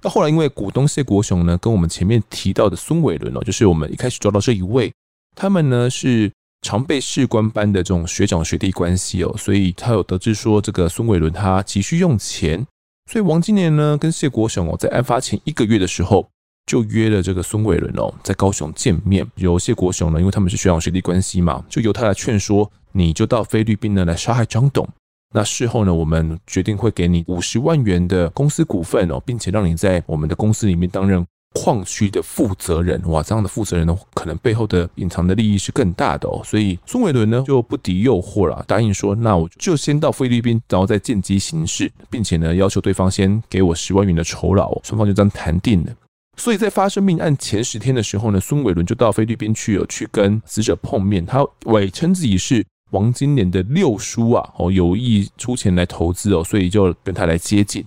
[0.02, 4.92] 那后来因为股东谢国雄呢，跟我们前面提到的孙伟伦哦，就是我们一开始抓到这一位，
[5.34, 6.30] 他们呢是。
[6.66, 12.66] 常被士官班的这种学长学弟关系哦，所以他有得知说这个孙伟伦他急需用钱，
[13.08, 16.28] 所以王金莲呢跟谢国雄哦在案发前一个月的时候
[16.66, 24.88] 就约了这个孙伟伦哦在高雄见面，由谢国雄呢，因为他们是学长学弟关系嘛，就由他来劝说，你就到菲律宾呢来杀害张董，
[25.32, 31.24] 那事后呢我们决定会给你五十万元的公司股份哦，并且让你在我们的公司里面担任。
[31.56, 36.42] 矿区的负责人，哇，这样的负责人呢，可能背后的隐藏的利益是更大的哦。
[36.44, 45.92] 所以孙伟伦呢就不敌诱惑了，答应说，那我就先到菲律宾，然后再见机行事，并且呢要求对方先给我十万元的酬劳，双方就这样谈定了。
[46.36, 57.82] 所以在发生命案前十天的时候呢，孙伟伦就到菲律宾去，有去跟死者碰面，他伪称自己是王金莲的六叔啊，哦，有意出钱来投资哦，所以就跟他来接近。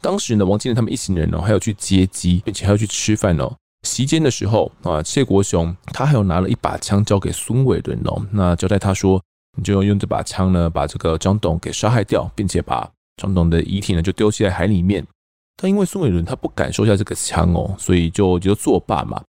[0.00, 3.52] 当时呢，王金莲他们一行人呢，还要去接机，并且还要去吃饭哦。
[3.82, 9.22] 席间的时候啊，谢国雄他还有拿了一把枪交给孙伟伦哦，那交代他说，
[9.56, 15.04] 你就用这把枪呢，把这个张董给杀害掉，并且把张董的遗体呢就丢弃在海里面。
[15.56, 19.22] 但因为孙伟伦他不敢收下这个枪哦，所以就就作罢嘛。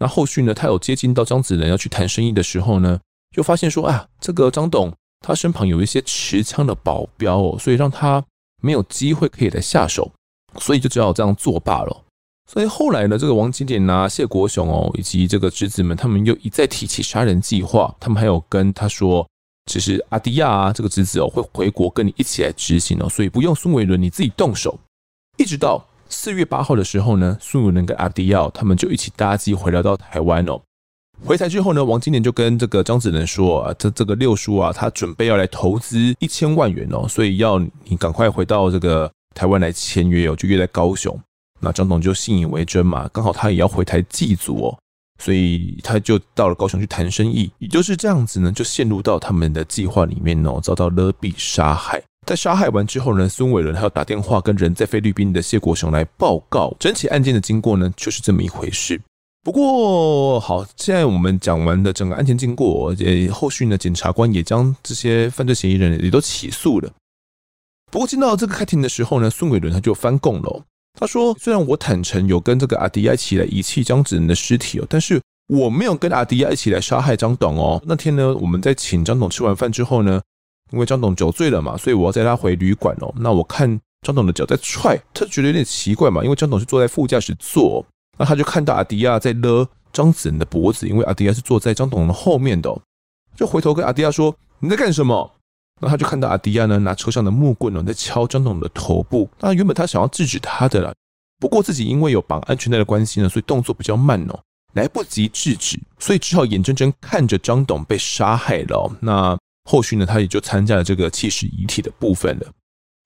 [0.00, 2.98] 那后续呢，他有接近到张子仁要去谈生意的时候呢，
[3.34, 8.24] 就发现说啊，这个张董他身旁有一些持枪的保镖哦，所以让他
[8.64, 10.10] 没有机会可以来下手，
[10.58, 12.02] 所以就只好这样作罢了。
[12.50, 19.28] 所以后来呢，这个王金莲啊、谢国雄哦，以及这个侄子们，他们又一再提起杀人计划，他们还有跟他说，
[19.70, 24.78] 其实阿迪亚啊这个侄子哦会回国跟你一起来执行哦，所以不用孙伟伦你自己动手，
[25.36, 25.84] 一直到。
[26.10, 30.60] 四月八号的时候呢，孙伟伦跟阿迪奥他们就一起搭机回来到台湾哦。
[31.22, 41.18] 回台之后呢，王金莲就跟这个张子仁说：“啊，这这个六叔啊，他准备要来投资一千万元哦，所以要你赶快回到这个台湾来签约哦，就约在高雄。”
[41.60, 44.78] 那张董就信以为真嘛，刚好他也要回台祭祖哦，
[45.22, 47.50] 所以他就到了高雄去谈生意。
[47.58, 52.02] 也就是这样子呢，就陷入到他们的计划里面哦，遭到勒毙杀害。
[52.26, 59.00] 在杀害完之后呢，孙伟伦还要打电话跟人在菲律宾的谢国雄来报告整起案件的经过呢，就是这么一回事。
[59.44, 66.90] 不过好，现在我们讲完的整个案件经过，也后续呢，检察官也将这些犯罪嫌疑人也都起诉了。
[67.92, 70.62] 不过进到这个开庭的时候呢，孙伟伦他就翻供了。
[70.98, 77.82] 他说：“虽然我坦诚有跟这个阿迪亚一起来遗弃张子仁的尸体哦，但是我没有跟阿迪亚一起来杀害张董哦。
[77.84, 80.20] 那天呢，我们在请张董吃完饭之后呢。”
[80.72, 83.12] 因为张董酒醉了嘛，所以我要带他回旅馆哦。
[83.18, 86.24] 那我看张董的脚在踹，他觉得有点奇怪嘛。
[86.24, 87.84] 因为张董是坐在副驾驶座，
[88.16, 92.74] 那他就看到阿迪亚在勒张子仁的脖子，因为阿迪亚是坐在张董的后面的，
[93.36, 95.30] 就回头跟阿迪亚说：“你在干什么？”
[95.80, 99.28] 那他就看到阿迪亚呢拿车上的木棍呢在敲张董的头部。
[99.40, 100.94] 那原本他想要制止他的啦，
[101.38, 104.40] 不过自己因为有绑安全带的关系呢，所以动作比较慢哦，
[104.74, 108.90] 来不及制止，所以只好眼睁睁看着张董被杀害了。
[109.00, 109.38] 那。
[109.66, 112.46] 后续呢，他也就参加了这个弃尸遗体的部分了。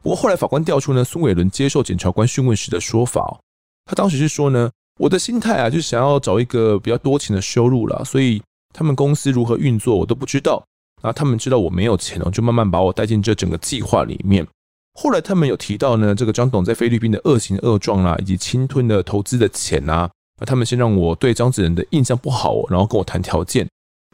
[0.02, 3.38] 不过后来法官调出呢，孙伟伦接受检察官讯问时的说法，
[3.84, 4.68] 他当时是说呢，
[4.98, 8.42] 我的心态啊，就是想要找一个比较多钱的收入啦，所以
[8.74, 10.62] 他们公司如何运作我都不知道。
[11.00, 14.44] 然后他们知道我没有钱哦，就慢慢把我带进这整个计划里面。
[14.94, 23.64] 后来他们有提到呢，这个张董在菲律宾的恶行恶状啦，以及侵吞的投资的钱啊，那他们先让我对张子仁的印象不好，然后跟我谈条件。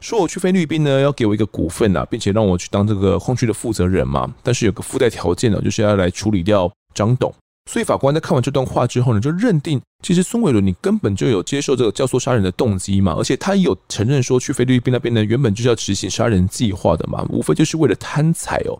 [0.03, 4.31] 说我去菲律宾呢，要给我一个股份啊，并且让我去当这个矿区的负责人嘛。
[4.43, 7.33] 但是有个附带条件呢，就是要来处理掉张董。
[7.71, 18.79] 所以法官在看完这段话之后呢，就认定其实孙伟伦你根本就有接受这个教唆杀人的动机嘛，而且他也有承认说去菲律宾那边呢，原本就是要执行杀人计划的嘛，无非就是为了贪财哦。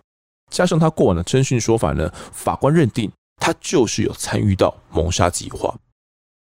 [0.52, 5.76] 加上他过往的侦讯说法呢，法官认定他就是有参与到谋杀计划。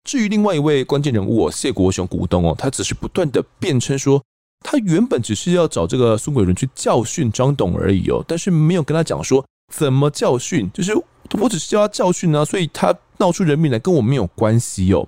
[0.04, 4.22] 至于另外一位关键人物哦，谢国雄股东哦，他只是不断的辩称说。
[4.64, 10.94] 他原本只是要找这个孙伟伦去教训张董而已哦，但是没有跟他讲说怎么教训，就是
[11.40, 15.08] 我只是叫他教训啊，所以他闹出人命来跟我没有关系哦。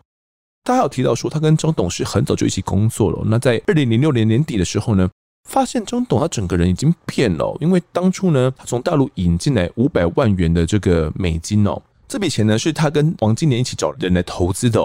[0.63, 3.21] 他还有提到说，他跟张董是很早就一起工作了。
[3.25, 5.09] 那在二零零六年年底的时候呢，
[5.49, 14.79] 发现张董他整个人已经变了，因为当初呢，他从大陆引进来五百万元的这个美金哦，这笔钱呢是他跟王金莲一起找人来投资的，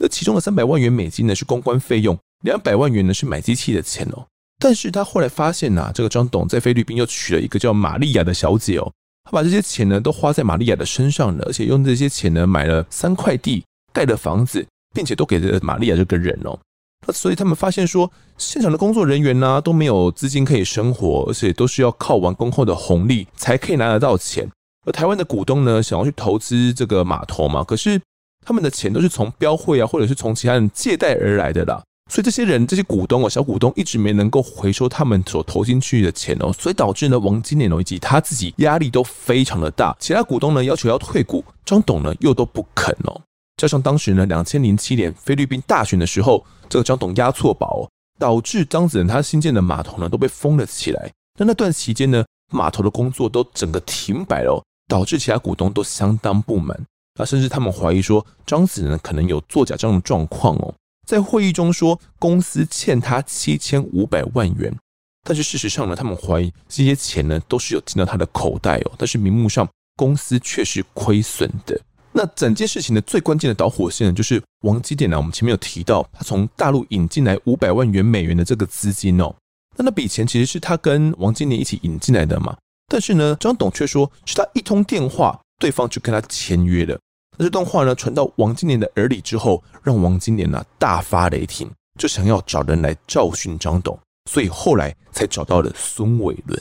[0.00, 2.16] 那其中的三百万元美金呢是公关费用。
[2.44, 4.26] 两百万元呢是买机器的钱哦，
[4.60, 8.92] 但是他后来发现呐、啊，这个张董在菲律宾又娶了一个叫玛利亚的小姐哦，
[9.24, 16.58] 他把这些钱呢都花在玛利亚的身上了，而且用这些钱呢买了三块地，盖了房子，并且都给了玛利亚这个人哦，
[17.06, 24.46] 那所以他们发现说，现场的工作人员呢都没有资金可以生活，而且都是要靠完工后的红利才可以拿得到钱，
[24.86, 28.00] 而台湾的股东呢想要去投资这个码头嘛，可是
[28.44, 31.82] 他们的钱都是从标会啊，或者是从其他人借贷而来的啦。
[32.10, 39.96] 所以这些人，这些股东哦，小股东一直没能够回收他们所投进去的钱哦，所以导致呢，王金莲哦以及他自己压力都非常的大。
[39.98, 43.20] 其他股东呢要求要退股，张董呢又都不肯哦。
[43.56, 47.88] 加上当时呢，两千零七年菲律宾大选的时候，这个张董押错宝，
[48.18, 51.10] 导致张子仁他新建的码头呢都被封了起来。
[51.38, 52.22] 那那段期间呢，
[52.52, 56.78] 码头的工作都整个停摆了，导致其他股东都相当不满。
[57.18, 60.74] 那甚至他们怀疑说，张子仁可能有作假这样的状况哦。
[61.04, 64.74] 在会议中说，公司欠他七千五百万元，
[65.22, 71.80] 但是事实上呢，他们怀疑这些钱呢都是有进到他的口袋哦，但是名目上公司却是亏损的。
[72.12, 79.34] 那整件事情的最关键的导火线呢，就是王金莲呢，我们前面有提到，他从大陆引进来五百万元美元的这个资金哦，
[79.76, 82.56] 那那笔钱其实是他跟王金莲一起引进来的嘛。
[82.86, 86.98] 但是呢，张董却说是他一通电话，对方就跟他签约了。
[87.36, 93.98] 那这段话呢，传到王金莲的耳里之后，让王金莲呢大发雷霆，就想要找人来教训张董，
[94.30, 96.60] 所以后来才找到了孙伟伦。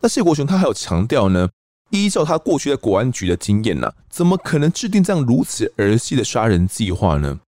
[0.00, 1.48] 那谢国雄他还有强调呢，
[1.90, 7.40] 依照他过去在国安局的经验呢，怎么可能制定这样如此儿戏的杀人计划呢？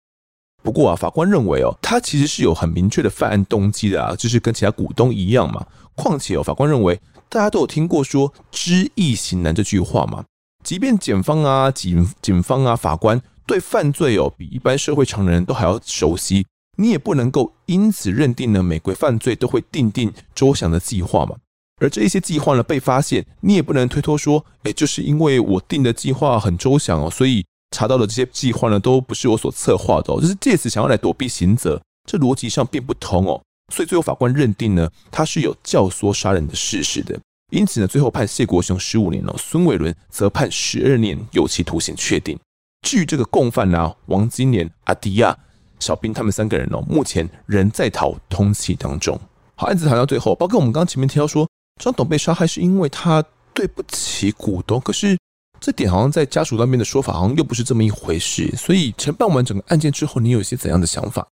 [0.63, 5.67] 不过啊，法官认为哦，他其实是有很明确的犯案动机的啊，就是跟其他股东一样嘛。
[5.95, 7.01] 况且哦，法官认为。
[7.29, 10.23] 大家都有听过说“知易行难”这句话嘛？
[10.63, 16.47] 即便检方啊、警警方啊、法官对犯罪哦比一般社会常人都还要熟悉，
[16.79, 21.37] 你也不能够因此认定呢，每回犯罪都会订定周详的计划嘛。
[21.81, 27.45] 而这一些计划呢被发现，你也不能推脱说，哎，就是因为我定的计划很周详哦，所以
[27.75, 33.43] 查到的这些计划呢都不是我所策划的哦，就是借此想要来躲避刑责，这逻辑上并不通哦。
[33.73, 37.19] 所以最后法官认定呢，他是有教唆杀人的事实的，
[37.53, 42.39] 因此呢，最后判谢国雄十五年哦，孙伟伦则判十二年有期徒刑确定。
[42.81, 45.37] 至于这个共犯呢、王金莲、阿迪亚、
[45.79, 49.21] 小兵他们三个人哦，目前仍在逃通缉当中。
[49.55, 51.47] 好，案子谈到最后，包括我们刚刚前面提到说，
[51.79, 53.23] 张董被杀害是因为他
[53.53, 55.19] 对不起股东，可是
[55.61, 58.51] 这点好像在家属那边的说法好像又不是这么一回事。
[58.57, 61.29] 所以承办完整个案件之后，你有一些怎样的想法？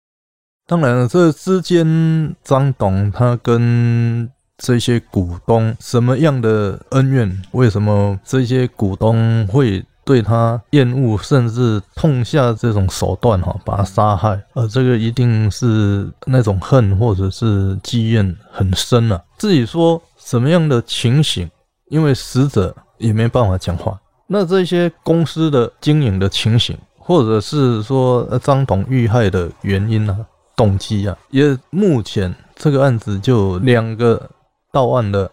[0.67, 7.41] 当然了，这之间张董他跟这些股东什么样的恩怨？
[7.51, 14.39] 为什么这些股东会对他厌恶，甚至痛下这种手段哈，把他杀害？
[14.53, 19.23] 而这个一定是那种恨或者是积怨很深了。
[19.37, 21.49] 自己说什么样的情形，
[21.89, 23.99] 因为死者也没办法讲话。
[24.27, 30.25] 那这些公司的经营的情形，或者是说张董遇害的原因呢？
[30.55, 34.29] 动机啊，也目前这个案子就两个
[34.71, 35.29] 到案的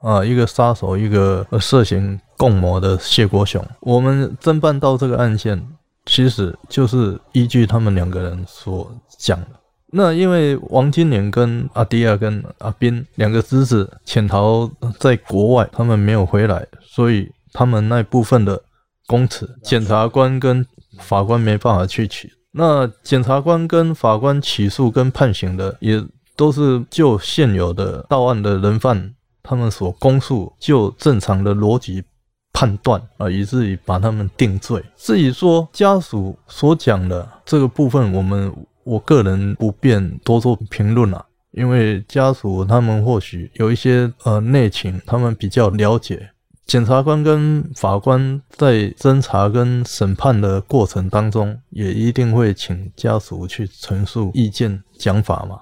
[0.00, 3.64] 啊，一个杀手，一个涉嫌共谋的谢国雄。
[3.80, 5.62] 我们侦办到这个案件，
[6.06, 9.48] 其实就是依据他们两个人所讲的。
[9.92, 18.62] 那因为王金莲跟阿迪亚跟阿斌两个侄子潜逃在国外，他们没有回来，所以他们那部分的
[19.06, 20.64] 供词，检察官跟
[21.00, 22.32] 法官没办法去取。
[22.52, 26.02] 那检察官跟法官起诉跟判刑的，也
[26.40, 32.02] 都是就现有的到案的人犯，他们所供述，就正常的逻辑
[32.54, 34.82] 判断啊，以至于把他们定罪。
[34.96, 38.50] 至于说家属所讲的这个部分，我们
[38.84, 46.30] 我个人不便多做评论了，因为家属他们或许有一些呃内情，他们比较了解。
[46.64, 55.60] 检察官跟法官在侦查跟审判的过程当中，也一定会请家属去陈述意见讲法嘛。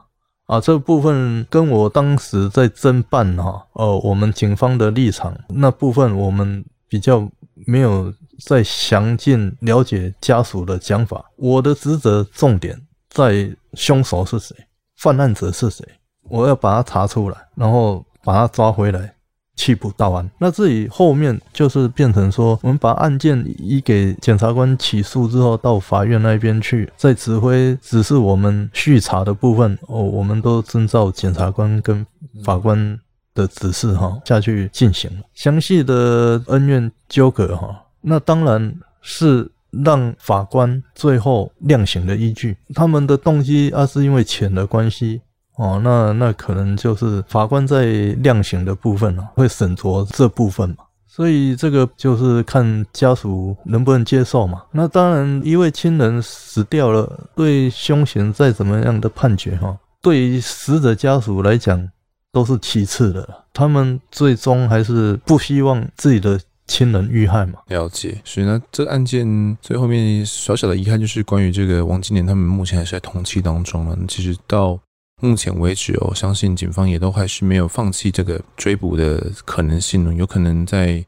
[0.48, 7.30] 啊，这部分跟我当时在侦办哈，呃，我们警方的立场那部分，我们比较
[7.66, 8.10] 没有
[8.46, 11.22] 再详尽了解家属的讲法。
[11.36, 12.80] 我的职责重点
[13.10, 14.56] 在凶手是谁，
[14.96, 15.86] 犯案者是谁，
[16.22, 19.14] 我要把他查出来，然后把他抓回来。
[19.58, 32.06] 缉捕到案，那至于后面就是变成说，我们把案件移给检察官起诉之后，到法院那边去再指挥，只是我们续查的部分哦，我们都遵照检察官跟
[32.44, 32.98] 法官
[33.34, 35.10] 的指示哈下去进行。
[35.34, 42.56] 详细的恩怨纠葛哈，那当然是让法官最后量刑的依据。
[42.74, 45.20] 他们的动机啊，是因为钱的关系。
[45.58, 47.84] 哦，那那可能就是法官在
[48.22, 54.62] 量刑的部分啊，会审酌这部分嘛，所以这个就是看家属能不能接受嘛。
[54.70, 61.88] 那当然，一位亲人死掉了，对凶嫌再怎么样的判决哈，对于死者家属来讲
[62.32, 66.38] 都是其次的，他们最终还是不希望自己的
[66.68, 67.54] 亲人遇害嘛。
[67.66, 73.98] 了解，所以呢，这个案件最后面小小的遗憾就是关于这个王金莲他们目前还是在通缉当中了。
[74.06, 74.78] 其实到
[75.20, 80.14] 目前为止哦，相信警方也都还是没有放弃这个追捕的可能性呢。
[80.14, 81.04] 有可能在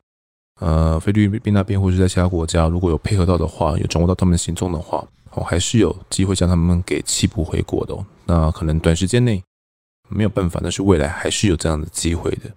[0.61, 8.05] 呃菲律宾那边，或者在其他国家，如果有配合到的话，有掌握到他们行踪的话，哦，还是有机会将他们给缉捕回国的哦。
[8.27, 9.41] 那可能短时间内
[10.09, 12.51] 没有办法，但是未来还是有这样的机会的。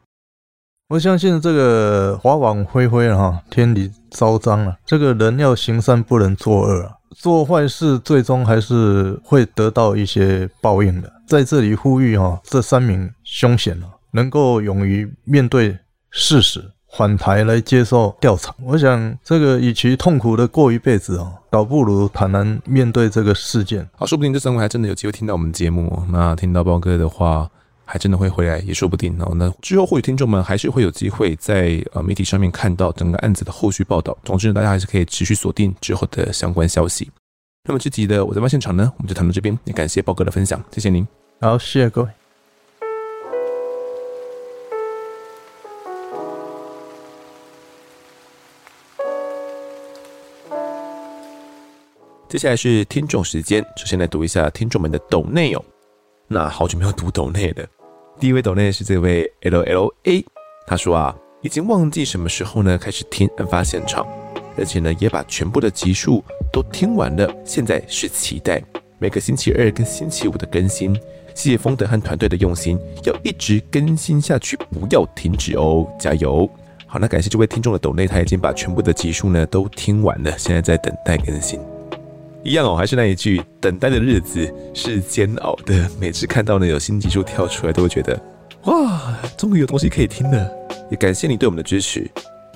[0.89, 4.75] 我相信这个法网恢恢了哈，天理昭彰了。
[4.85, 6.93] 这个人要行善，不能作恶啊。
[7.15, 11.12] 做坏事，最终还是会得到一些报应的。
[11.27, 15.77] 在这里呼吁哈，这三名凶嫌啊，能够勇于面对
[16.11, 16.63] 事实，
[16.97, 18.53] 返台来接受调查。
[18.61, 23.87] 我想，这个与其痛苦的过一辈子啊，倒不如坦然面对这个事件。
[23.95, 26.03] 好，说不定这三位还真的有机会听到我们节目。
[26.11, 27.49] 那听到包哥的话。
[27.85, 29.33] 还真的会回来也说不定哦。
[29.35, 34.17] 那之后或许听众们还是会有机会在呃媒体上面看到整个案子的后续报道。
[34.23, 37.11] 总之，大家还是可以持续锁定之后的相关消息。
[37.65, 41.07] 那么这集的我在案发现场呢，我们就谈到这边，也感谢豹哥的分享，谢谢您。
[41.39, 42.09] 好，谢谢各位。
[52.27, 55.63] 接下来是听众时间，首先来读一下听众们的抖内哦。
[56.27, 57.65] 那好久没有读抖内了，
[58.19, 60.25] 第一位抖内是这位 L L A，
[60.67, 64.05] 他说啊，已经忘记什么时候呢开始听案发现场，
[64.57, 66.21] 而且呢也把全部的集数
[66.53, 68.61] 都听完了，现在是期待
[68.99, 70.95] 每个星期二跟星期五的更新。
[71.33, 76.47] 谢谢丰德和团队的用心，要一直更新下去，不要停止哦，加油！
[76.85, 81.59] 好，那感谢这位听众的抖内，他已经把全部的集数呢都听完了，现在在等待更新。
[82.43, 85.89] 一样哦，还是那一句，等待的日子是煎熬的。
[85.99, 88.21] 每次看到呢有新集数跳出来，都会觉得
[88.65, 90.51] 哇，终于有东西可以听了。
[90.91, 92.07] 也感谢你对我们的支持。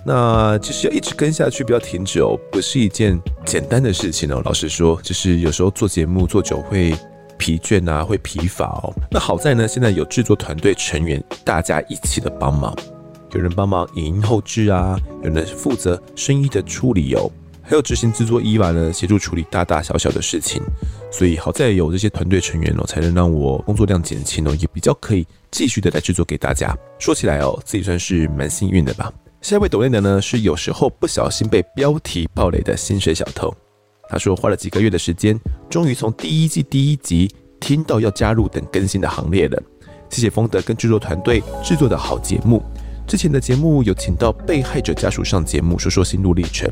[0.08, 4.42] 那其实要一直跟下去，不要停止哦，不是一件简单的事情哦。
[4.46, 6.96] 老实说，就是有时候做节目做久会
[7.38, 8.94] 疲倦啊，会疲乏哦。
[9.12, 12.74] 那好在呢，现在有制作团队成员大家一起的帮忙，
[13.34, 17.30] 有人帮忙影音后制啊，有人负责声音的处理哦。
[17.62, 20.64] 还有执行制作伊娃呢，协助处理大大小小的事情，
[21.12, 26.74] 所以好在有这些团队成员哦，才能让我工作量减轻哦，也比较可以继续的来制作给大家。
[26.98, 29.12] 说起来哦，自己算是蛮幸运的吧。
[29.42, 33.54] 下一位抖内的呢，是有时候不小心被标题爆雷的薪水小偷。
[34.10, 39.62] 他说花了几个月的时间，终于从第一季第一集听到要加入等更新的行列了。
[40.10, 42.62] 谢谢丰德跟制作团队制作的好节目。
[43.06, 46.70] 之前的节目有请到被害者家属上节目说说心路历程，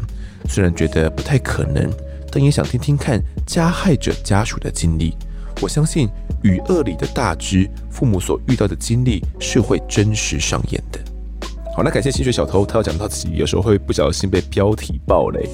[0.49, 1.89] 虽然觉得不太可能，
[2.31, 5.15] 但也想听听看加害者家属的经历。
[5.61, 6.07] 我相信
[6.41, 10.99] 《与恶里的大枝》父母所遇到的经历是会真实上演的。
[11.75, 15.45] 好，那感谢薪水小偷，他要讲到自己有时候会不小心被标题爆雷。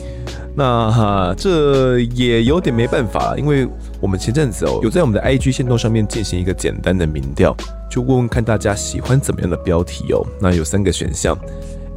[0.56, 3.68] 那哈，这也有点没办法，因为
[4.00, 7.58] 我们前阵子哦，有在我们的 IG 线动上面进行一个简单的民调，
[7.90, 10.24] 就问问看大家喜欢怎么样的标题哦。
[10.40, 11.36] 那有三个选项，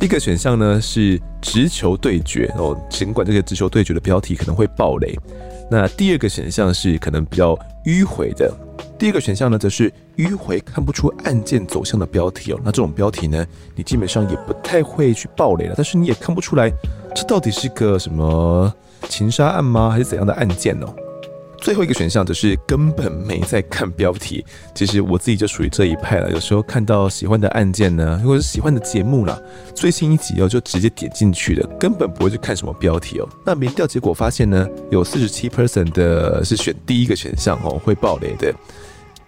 [0.00, 5.14] 第一个选项呢是直球对决哦，尽管这个直球对决的标题可能会爆雷。
[5.70, 7.54] 那第二个选项是可能比较
[7.84, 8.50] 迂回的，
[9.04, 12.60] 第二个选项呢则是迂回看不出案件走向的标题哦。
[12.64, 13.46] 那这种标题呢，
[13.76, 16.72] 你基本上也不太会去爆雷了，但是你也看不出来。
[17.14, 18.72] 这到底是个什么
[19.06, 19.90] 情杀案吗？
[19.90, 20.86] 还是怎样的案件呢？
[21.58, 24.42] 最后一个选项则是根本没在看标题。
[24.74, 26.30] 其实我自己就属于这一派了。
[26.30, 29.38] 有时候看到喜欢的案件呢，或者是喜欢的节目啦，
[29.74, 33.28] 最新一集哦，就直接点进去的，根本不会去看什么标题哦。
[33.44, 38.50] 那民调结果发现呢，有四十七 percent 的是选第一个选项哦，会爆雷的；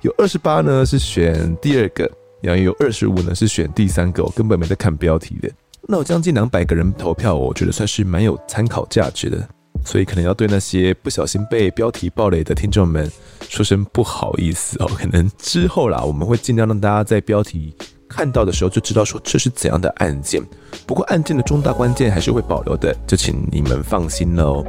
[0.07, 2.09] 有二十八呢是选第二个，
[2.41, 5.51] 然后有二十五呢是选第三个，我根本没在看标题的。
[5.83, 9.49] 那我将近两百个人投票，我觉得算是蛮有参考价值的，
[9.85, 13.11] 所以可能要对那些不小心被标题暴雷的听众们
[13.49, 14.87] 说声不好意思哦。
[14.97, 17.75] 可能之后啦，我们会尽量让大家在标题
[18.17, 20.43] 看到的时候就知道说这是怎样的案件。
[20.87, 24.65] 不过案件的重大关键还是会保留的，就请你们放心了哦。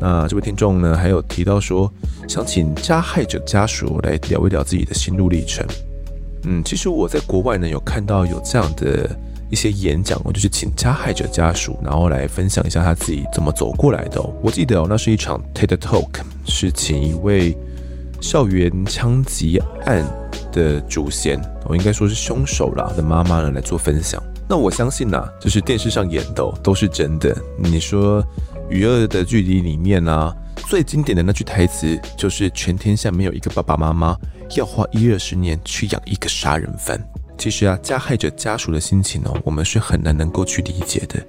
[0.00, 1.92] 那这位听众呢，还有提到说
[2.26, 5.66] 想请加害者家属来聊一聊自己的心路历程。
[6.44, 9.10] 嗯，其实我在国外呢有看到有这样的。
[9.50, 14.20] 一些演讲，我就是请加害者家属，然后来分享一下他自己怎么走过来的。
[14.42, 17.56] 我记得哦，那是一场 TED Talk，是请一位
[18.20, 20.04] 校园枪击案
[20.58, 24.20] 的祖先，我应该说是凶手啦的妈妈呢来做分享。
[24.48, 27.36] 那我相信呐，就是电视上演的都是真的。
[27.56, 28.20] 你说
[28.68, 30.34] 《与恶的距离》里面啊，
[30.66, 34.16] 最经典的那句台词就是“全天下没有一个爸爸妈妈
[34.56, 36.98] 要花一二十年去养一个杀人犯”。
[37.38, 41.24] 其实啊，加害者家属的心情哦，我们是很难能够去理解的。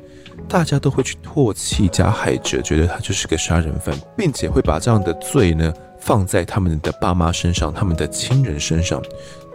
[0.47, 9.01] 大家都会去唾弃加害者，觉得他就是个杀人犯，并且会把这样的罪呢放在他们的爸妈身上、他们的亲人身上，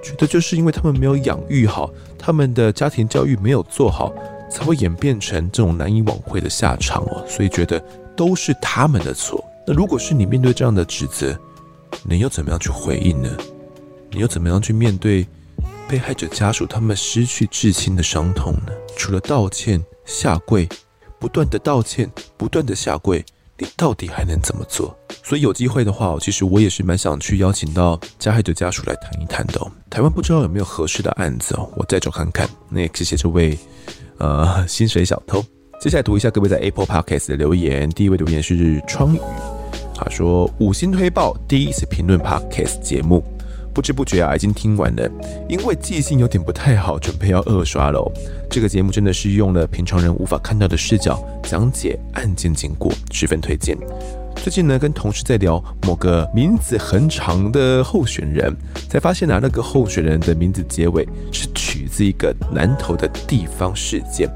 [0.03, 4.13] 觉得就是因为他们没有养育好，他们的家庭教育没有做好，
[4.51, 7.25] 才会演变成这种难以挽回的下场哦。
[7.27, 7.83] 所以觉得
[8.17, 9.45] 都是他们的错。
[9.67, 11.37] 那如果是你面对这样的指责，
[12.03, 13.31] 你又怎么样去回应呢？
[14.11, 15.27] 你又怎么样去面对？
[15.87, 18.73] 被害者家属他们失去至亲的伤痛呢？
[18.97, 20.67] 除了道歉、下跪，
[21.19, 23.25] 不断的道歉、不断的下跪，
[23.59, 24.97] 你到底还能怎么做？
[25.23, 29.61] 所以有机会的话，其实我也是蛮想去邀请到加害者家属来谈一谈的。
[29.89, 32.49] 台湾不知道有没有合适的案子哦，我再找看看。
[32.69, 33.57] 那也谢谢这位
[34.19, 35.43] 呃薪水小偷。
[35.81, 37.89] 接下来读一下各位在 Apple Podcast 的留言。
[37.91, 39.21] 第一位留言是窗宇，
[39.95, 43.23] 他说五星推爆，第一次评论 Podcast 节目。
[43.75, 45.11] 不知不觉啊，已经听完了。
[45.49, 48.11] 因为记性有点不太好，准备要二刷了。
[48.49, 53.77] 这个节目真的是用了平常人无法看到的视角讲解案件经过，十分推荐。
[54.37, 58.55] 最近呢，跟同事在聊某个名字很长的候选人，
[58.89, 64.29] 才发现啊，那个候选人的名字结尾是取自一个南投的地方事件。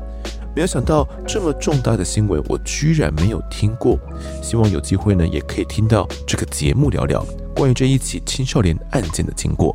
[0.58, 3.96] 没有想到这么重大的新闻，我居然没有听过。
[4.42, 9.72] 希望有机会呢，也可以听到这个节目聊聊关于这一起青少年案件的经过。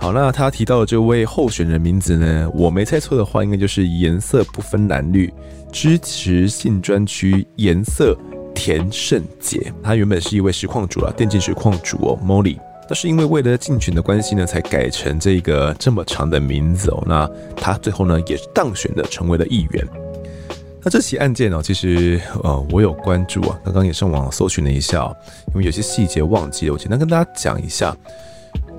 [0.00, 5.32] 好，那他提到的这位候选人名字呢，我没猜错的话，应该就是颜色不分蓝绿
[5.70, 8.18] 支持性专区颜色。
[8.52, 12.58] 田胜杰，他原本是一位实况主啊，电竞实况主哦，Molly。
[12.90, 17.00] 那是因为为了竞选的关系呢，才改成这个这么长的名字哦。
[17.06, 19.88] 那他最后呢，也是当选的，成为了议员。
[20.82, 25.04] 那这起案件呢，其实呃，我有关注啊，刚刚也上网搜寻了一下，
[25.54, 27.96] 因为有些细节忘记了，我简单跟大家讲一下。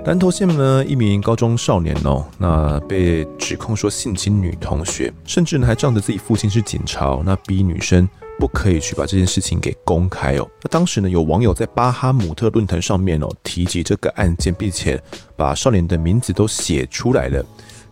[0.03, 8.09] 南投县呢，一名高中少年哦，那被指控说性侵女同学，甚至呢还仗着自己父亲是警察，那逼女生。
[8.42, 10.50] 不可以去把这件事情给公开哦。
[10.64, 15.00] 那当时呢，有网友在巴哈姆特论坛上面哦提及这个案件，并且
[15.38, 17.46] 把少年的名字都写出来了。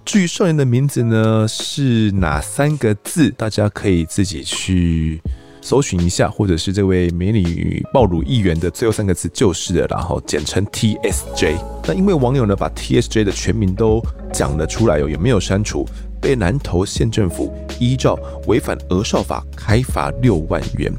[0.03, 5.21] 至于少年的名字呢是哪三个字，大家可以自己去
[5.61, 11.63] 搜寻一下，或者是这位美女爆乳议员的最后三个字就是了，然后简称 TSJ。
[11.85, 14.01] 那因为网友呢把 TSJ 的全名都
[14.33, 15.85] 讲了出来哦，也没有删除。
[16.21, 18.17] 被南投县政府依照
[18.47, 20.91] 违反儿少法开罚六万元，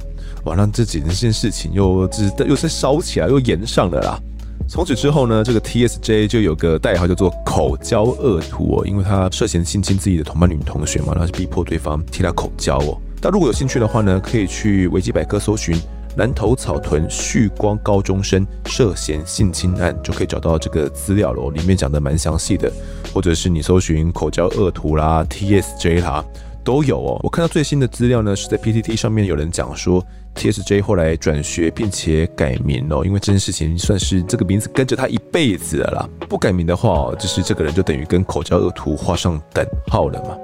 [0.44, 0.54] 哇！
[0.54, 4.18] 让这几件事情又只又在烧起来，又延上了啦。
[4.68, 12.96] 从此之后呢，这个 TSJ 就有个代号叫做“口交恶徒”哦，因为他涉嫌性侵自己的同班女同学嘛，然后是逼迫对方替他口交哦。
[13.20, 15.76] 那如果有兴趣的话呢，可以去维基百科搜寻。
[16.16, 21.50] 南投草屯旭光高中生涉嫌性侵案，就可以找到这个资料了。
[21.50, 22.70] 里面讲的蛮详细的，
[23.14, 26.24] 或者是你搜寻口交恶徒啦、TSJ 啦，
[26.64, 27.20] 都有哦。
[27.22, 30.04] 我看到最新的资料呢，是在 PTT 上面有人讲说
[30.34, 36.08] ，TSJ 后来转学并且改名哦，因为这件事情算是这个名字跟着他一辈子了啦。
[36.28, 40.36] 不改名的话，就是这个人就等于跟口交恶徒画上等号了嘛。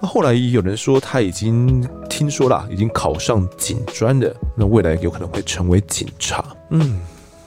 [0.00, 6.44] 那后来有人说他已经听说了，已经考上警专了，那未来有可能会成为警察。
[6.70, 7.00] 嗯，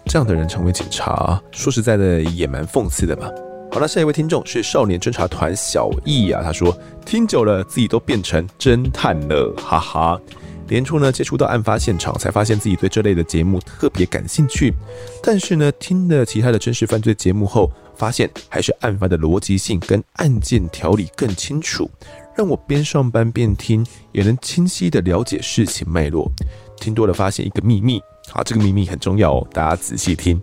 [0.06, 3.30] 这样的人成为警察，说实在的也蛮讽刺的吧。
[3.72, 10.20] 好了，下一位听众是少年侦查团小易啊，他说听久了自己都变成侦探了，哈哈。
[10.68, 14.74] 年初呢接触到案发现场，才发现自己对这类的节目特别感兴趣。
[15.22, 21.90] 但是呢，听了其他的真实犯罪节目后，发现还是案发的逻辑性跟案件条理更清楚。
[22.36, 26.32] 让我边上班边听，也能清晰地了解事情脉络。
[26.80, 30.42] 听多了，发现一个秘密，好，这个秘密很重要哦，大家仔细听。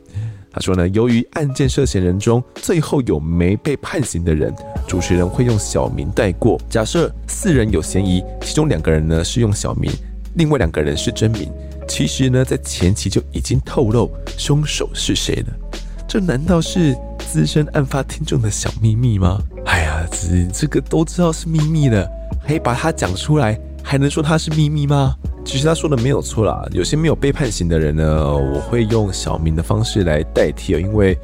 [0.50, 4.54] 他说呢，由于案件涉嫌人中最后有没被判刑的人，
[4.86, 6.60] 主持人会用小名带过。
[6.70, 9.92] 假设四人有嫌疑，其中两个人呢是用小名，
[10.34, 11.52] 另外两个人是真名。
[11.86, 15.80] 其实呢，在前期就已经透露凶手是谁了。
[16.08, 19.38] 这难道是资深案发听众的小秘密吗？
[19.66, 22.08] 哎呀，这这个都知道是秘密了，
[22.42, 25.14] 还把它讲出来，还能说它是秘密吗？
[25.44, 26.66] 其实他说的没有错啦。
[26.72, 31.16] 有些没有被判刑的人呢，我会用小名的方式来代替，因为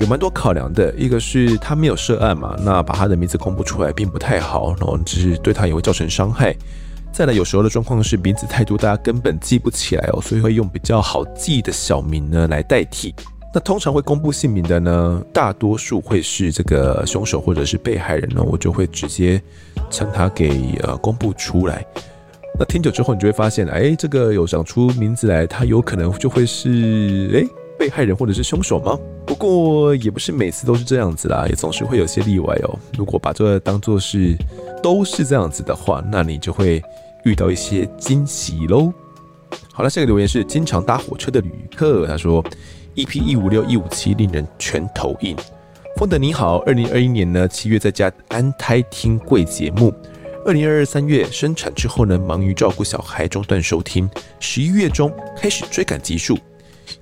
[0.00, 0.92] 有蛮多考量的。
[0.96, 6.52] 一个是他没有涉案嘛，那把他的名字公布出来并不太好，然后只是对他也会造成伤害。
[7.12, 13.14] 再来，有时候的状况是名字太多，大家根本记不起来哦，所以会用比较好记的小名呢来代替。
[13.56, 19.42] 那通常会公布姓名的呢，大多数会是这个凶手或者是被害人呢，我就会直接
[19.88, 21.82] 将他给呃公布出来。
[22.58, 27.48] 那听久之后，你就会发现，哎，这个有讲出名字来，他有可能就会是哎
[27.78, 28.94] 被害人或者是凶手吗？
[29.24, 32.78] 不过也不是每次都是这样子啦，也总是会有些例外哦。
[32.98, 34.36] 如果把这个当做是
[34.82, 36.82] 都是这样子的话，那你就会
[37.24, 38.92] 遇到一些惊喜喽。
[39.72, 42.44] 好了，下一个留言是经常搭火车的旅客，他说。
[42.96, 45.36] EP 一五六一五七令人拳头硬。
[45.98, 49.92] 风德你好，二零二一年呢七月在家安胎听贵节目，
[50.46, 54.08] 二零二二三月生产之后呢忙于照顾小孩中断收听，
[54.40, 56.38] 十一月中开始追赶集数。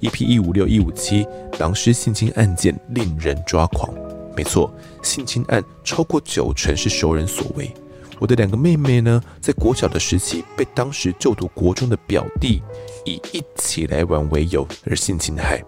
[0.00, 1.24] EP 一五六一五七
[1.60, 3.88] 狼师性侵案件令人抓狂，
[4.36, 7.72] 没错，性侵案超过九成是熟人所为。
[8.18, 12.62] 我的两个妹妹呢在国小的时期被当时就读国中的表弟
[13.04, 15.62] 以一起来玩为由而性侵害。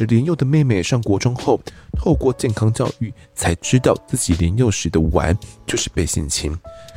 [0.00, 1.60] 而年幼的妹妹上国中后，
[1.92, 5.36] 透过健康教育，才知道自己年幼时的玩
[5.66, 6.56] 就是被性侵，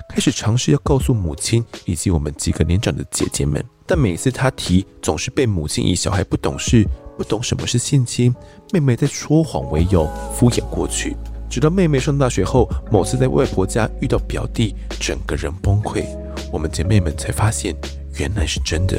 [0.10, 6.88] 开始尝试要告诉母亲以及我们几个年长的姐姐们，但每次她提，总是被母亲以小孩不懂事、
[7.18, 8.34] 不懂什么是性侵，
[8.72, 11.18] 妹妹在说谎为由敷衍过去。
[11.50, 16.04] 直到妹妹上大学后，某次在外婆家遇到表弟，整个人崩溃。
[16.52, 17.76] 我们姐妹们才发现，
[18.18, 18.98] 原来是真的。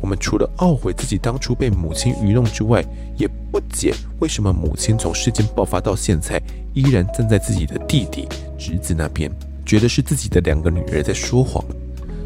[0.00, 2.84] 我们除了懊悔自己当初被母亲愚弄之外，
[3.16, 6.40] 也不解为什么母亲从事件爆发到现在，
[6.74, 8.28] 依然站在自己的弟弟、
[8.58, 9.30] 侄子那边，
[9.64, 11.64] 觉得是自己的两个女儿在说谎。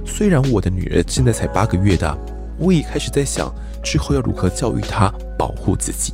[0.04, 2.18] 虽然我的女儿现在才八个月大，
[2.58, 6.12] 我也开始在想，之后要如何教育她保护自己。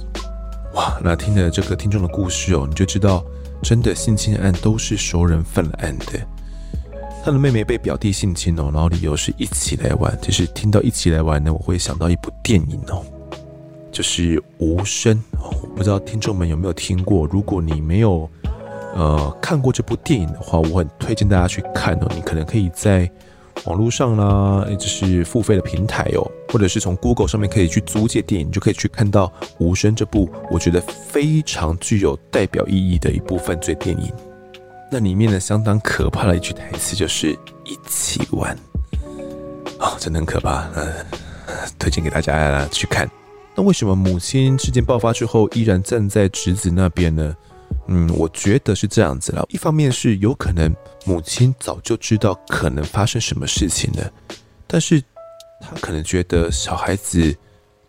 [0.74, 3.24] 哇，那听了这个听众的故事哦，你就知道，
[3.62, 6.20] 真的性侵案都是熟人犯了案的。
[7.26, 10.16] 他的妹妹被表弟性侵哦，然后理由是一起来玩。
[10.22, 13.04] 其实听到一起来玩呢，我会想到一部电影哦，
[13.90, 15.20] 就是《无声》。
[15.74, 17.26] 不知道听众们有没有听过？
[17.26, 18.30] 如果你没有
[18.94, 22.08] 呃看过这部电影的话，我很推荐大家去看哦。
[22.14, 23.10] 你可能可以在。
[23.64, 29.26] 网络上啦，也就是付费的平台哦，或者是从 Google 上面可以去租借电影，就可以去看到
[29.58, 34.12] 《无声》这部我觉得非常具有代表意义的一部犯罪电影。
[34.90, 37.32] 那里面呢，相当可怕的一句台词就是
[37.64, 38.56] “一起玩”，
[39.78, 40.68] 哦，真的很可怕。
[40.76, 40.92] 嗯，
[41.78, 43.08] 推荐给大家去看。
[43.54, 47.34] 那为什么母亲事件爆发之后依然站在侄子那边呢？
[47.88, 49.44] 嗯，我觉得是这样子啦。
[49.48, 50.74] 一方面是有可能
[51.04, 54.10] 母亲早就知道可能发生什么事情了，
[54.66, 55.02] 但是
[55.60, 57.34] 她可能觉得小孩子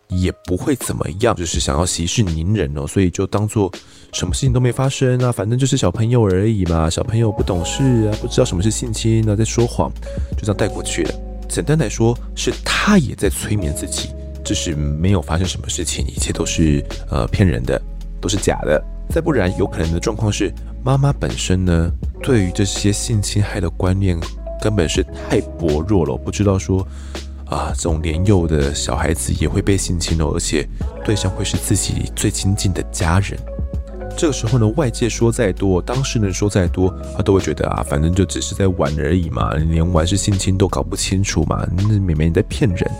[0.08, 3.70] 也不会怎么样，就是想要息事宁人哦，所以就当做
[4.12, 9.92] 什么事情都没发生啊，反正就是小朋友而已嘛，小朋友不懂事啊，不知道什么是性侵啊，在说谎，
[10.36, 11.14] 就这样带过去了。
[11.48, 14.10] 简单来说，是他也在催眠自己，
[14.44, 17.80] 就是没有发生什么事情，一切都是呃骗人的，
[18.20, 18.82] 都是假的。
[19.10, 20.52] 再不然，有可能的状况是，
[20.84, 21.90] 妈妈本身呢，
[22.22, 24.18] 对于这些性侵害的观念
[24.60, 26.86] 根本是太薄弱了，不知道说，
[27.48, 30.68] 啊，这种年幼的小孩子也会被性侵哦，而且
[31.04, 33.38] 对象会是自己最亲近的家人。
[34.16, 42.90] 这个时候呢，外界说再多，当事人说再多，他都会觉得啊，反正就只是在玩而已嘛，连玩是性侵都搞不清楚嘛，那妹妹你在骗人。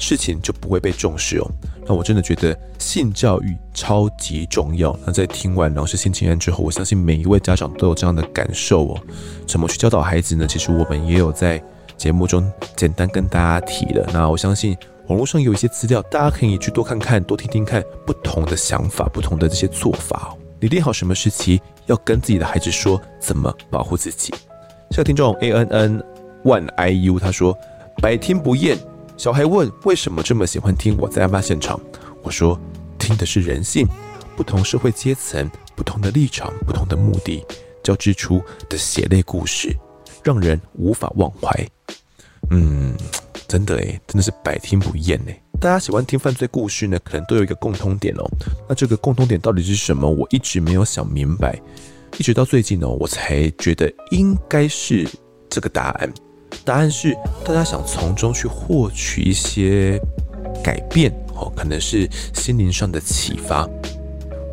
[0.00, 1.50] 事情就不会被重视哦。
[1.84, 4.96] 那我真的觉得性教育超级重要。
[5.04, 9.00] 那在听完老师性侵案之后，我相信每一位家长都有这样的感受哦。
[9.44, 10.46] 怎么去教导孩子呢？
[10.48, 11.60] 其实我们也有在
[11.98, 14.08] 节目中简单跟大家提了。
[14.12, 14.74] 那我相信
[15.08, 20.38] 网络上有一些资料，大家可以去多看看、多听听看不同的想法、不同的这些做法哦。
[20.60, 24.32] 你练好什么时期要跟自己的孩子说怎么保护自己。
[24.90, 26.04] 下个听众 A N N
[26.44, 27.56] One I U 他说：
[28.00, 28.78] 百听不厌。
[29.16, 31.80] 小孩问：“为什么这么喜欢听我在案发现场？”
[32.22, 32.58] 我说
[32.98, 33.84] ：“听的是人性，
[34.36, 37.44] 不同社会阶层、不同的立场、不同的目的
[37.82, 39.76] 交织出的血泪故事，
[40.28, 41.66] 让人无法忘怀。”
[42.52, 42.94] 嗯，
[43.46, 45.42] 真的诶，真的是百听不厌诶。
[45.58, 48.24] 大家喜欢听犯罪故事呢，可能都有一个共通点哦。
[48.68, 50.06] 那这个共通点到底是什么？
[50.06, 51.58] 我一直没有想明白，
[52.18, 55.08] 一直到最近呢，我才觉得应该是
[55.48, 56.12] 这个答案。
[56.62, 59.98] 答案是，大家想从中去获取一些
[60.62, 63.66] 改变哦，可能是心灵上的启发。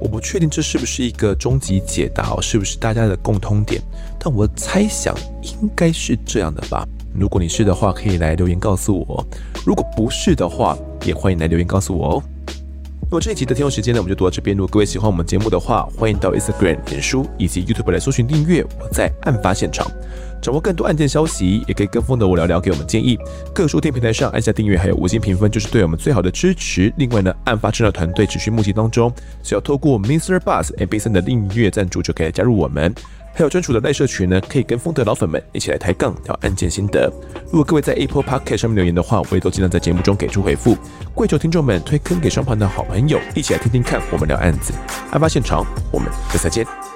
[0.02, 3.82] 我不确定这是不是一个终极解答哦，是不是大家的共通点？
[4.26, 6.84] 但我猜想应该是这样的吧。
[7.14, 9.24] 如果你是的话，可以来留言告诉我；
[9.64, 12.24] 如果不是的话，也欢迎来留言告诉我哦。
[13.04, 14.58] 那么这一集的听众时间呢，我们就读到这边。
[14.58, 18.66] 如果各位喜欢我们节目的话，欢迎到 Instagram、脸书以及 YouTube 来搜寻订阅。
[18.80, 19.86] 我在案发现场。
[20.42, 23.20] 掌握更多案件消息，也可以跟风的我聊聊，给我们建议。
[23.54, 26.92] 各收听平台上按下订阅，还有五星评分，就是对我们最好的支持。
[26.98, 29.14] 另外呢，案发侦查团队持续募集当中，
[29.44, 30.40] 只要透过 Mr.
[30.40, 32.92] Bus MB3 的订阅赞助，就可以加入我们。
[33.36, 37.12] 还有专属的赖社群呢，可以跟风的老粉们一起来抬杠聊案件心得。
[37.48, 40.78] 如果各位在 Apple Podcast 上面留言的话，我也都尽量在节目中给出回复。
[41.14, 44.74] 跪求听众们推坑给双盘的好朋友，一起来听听看我们聊案子。
[45.12, 46.95] 案发现场，我们下次再见。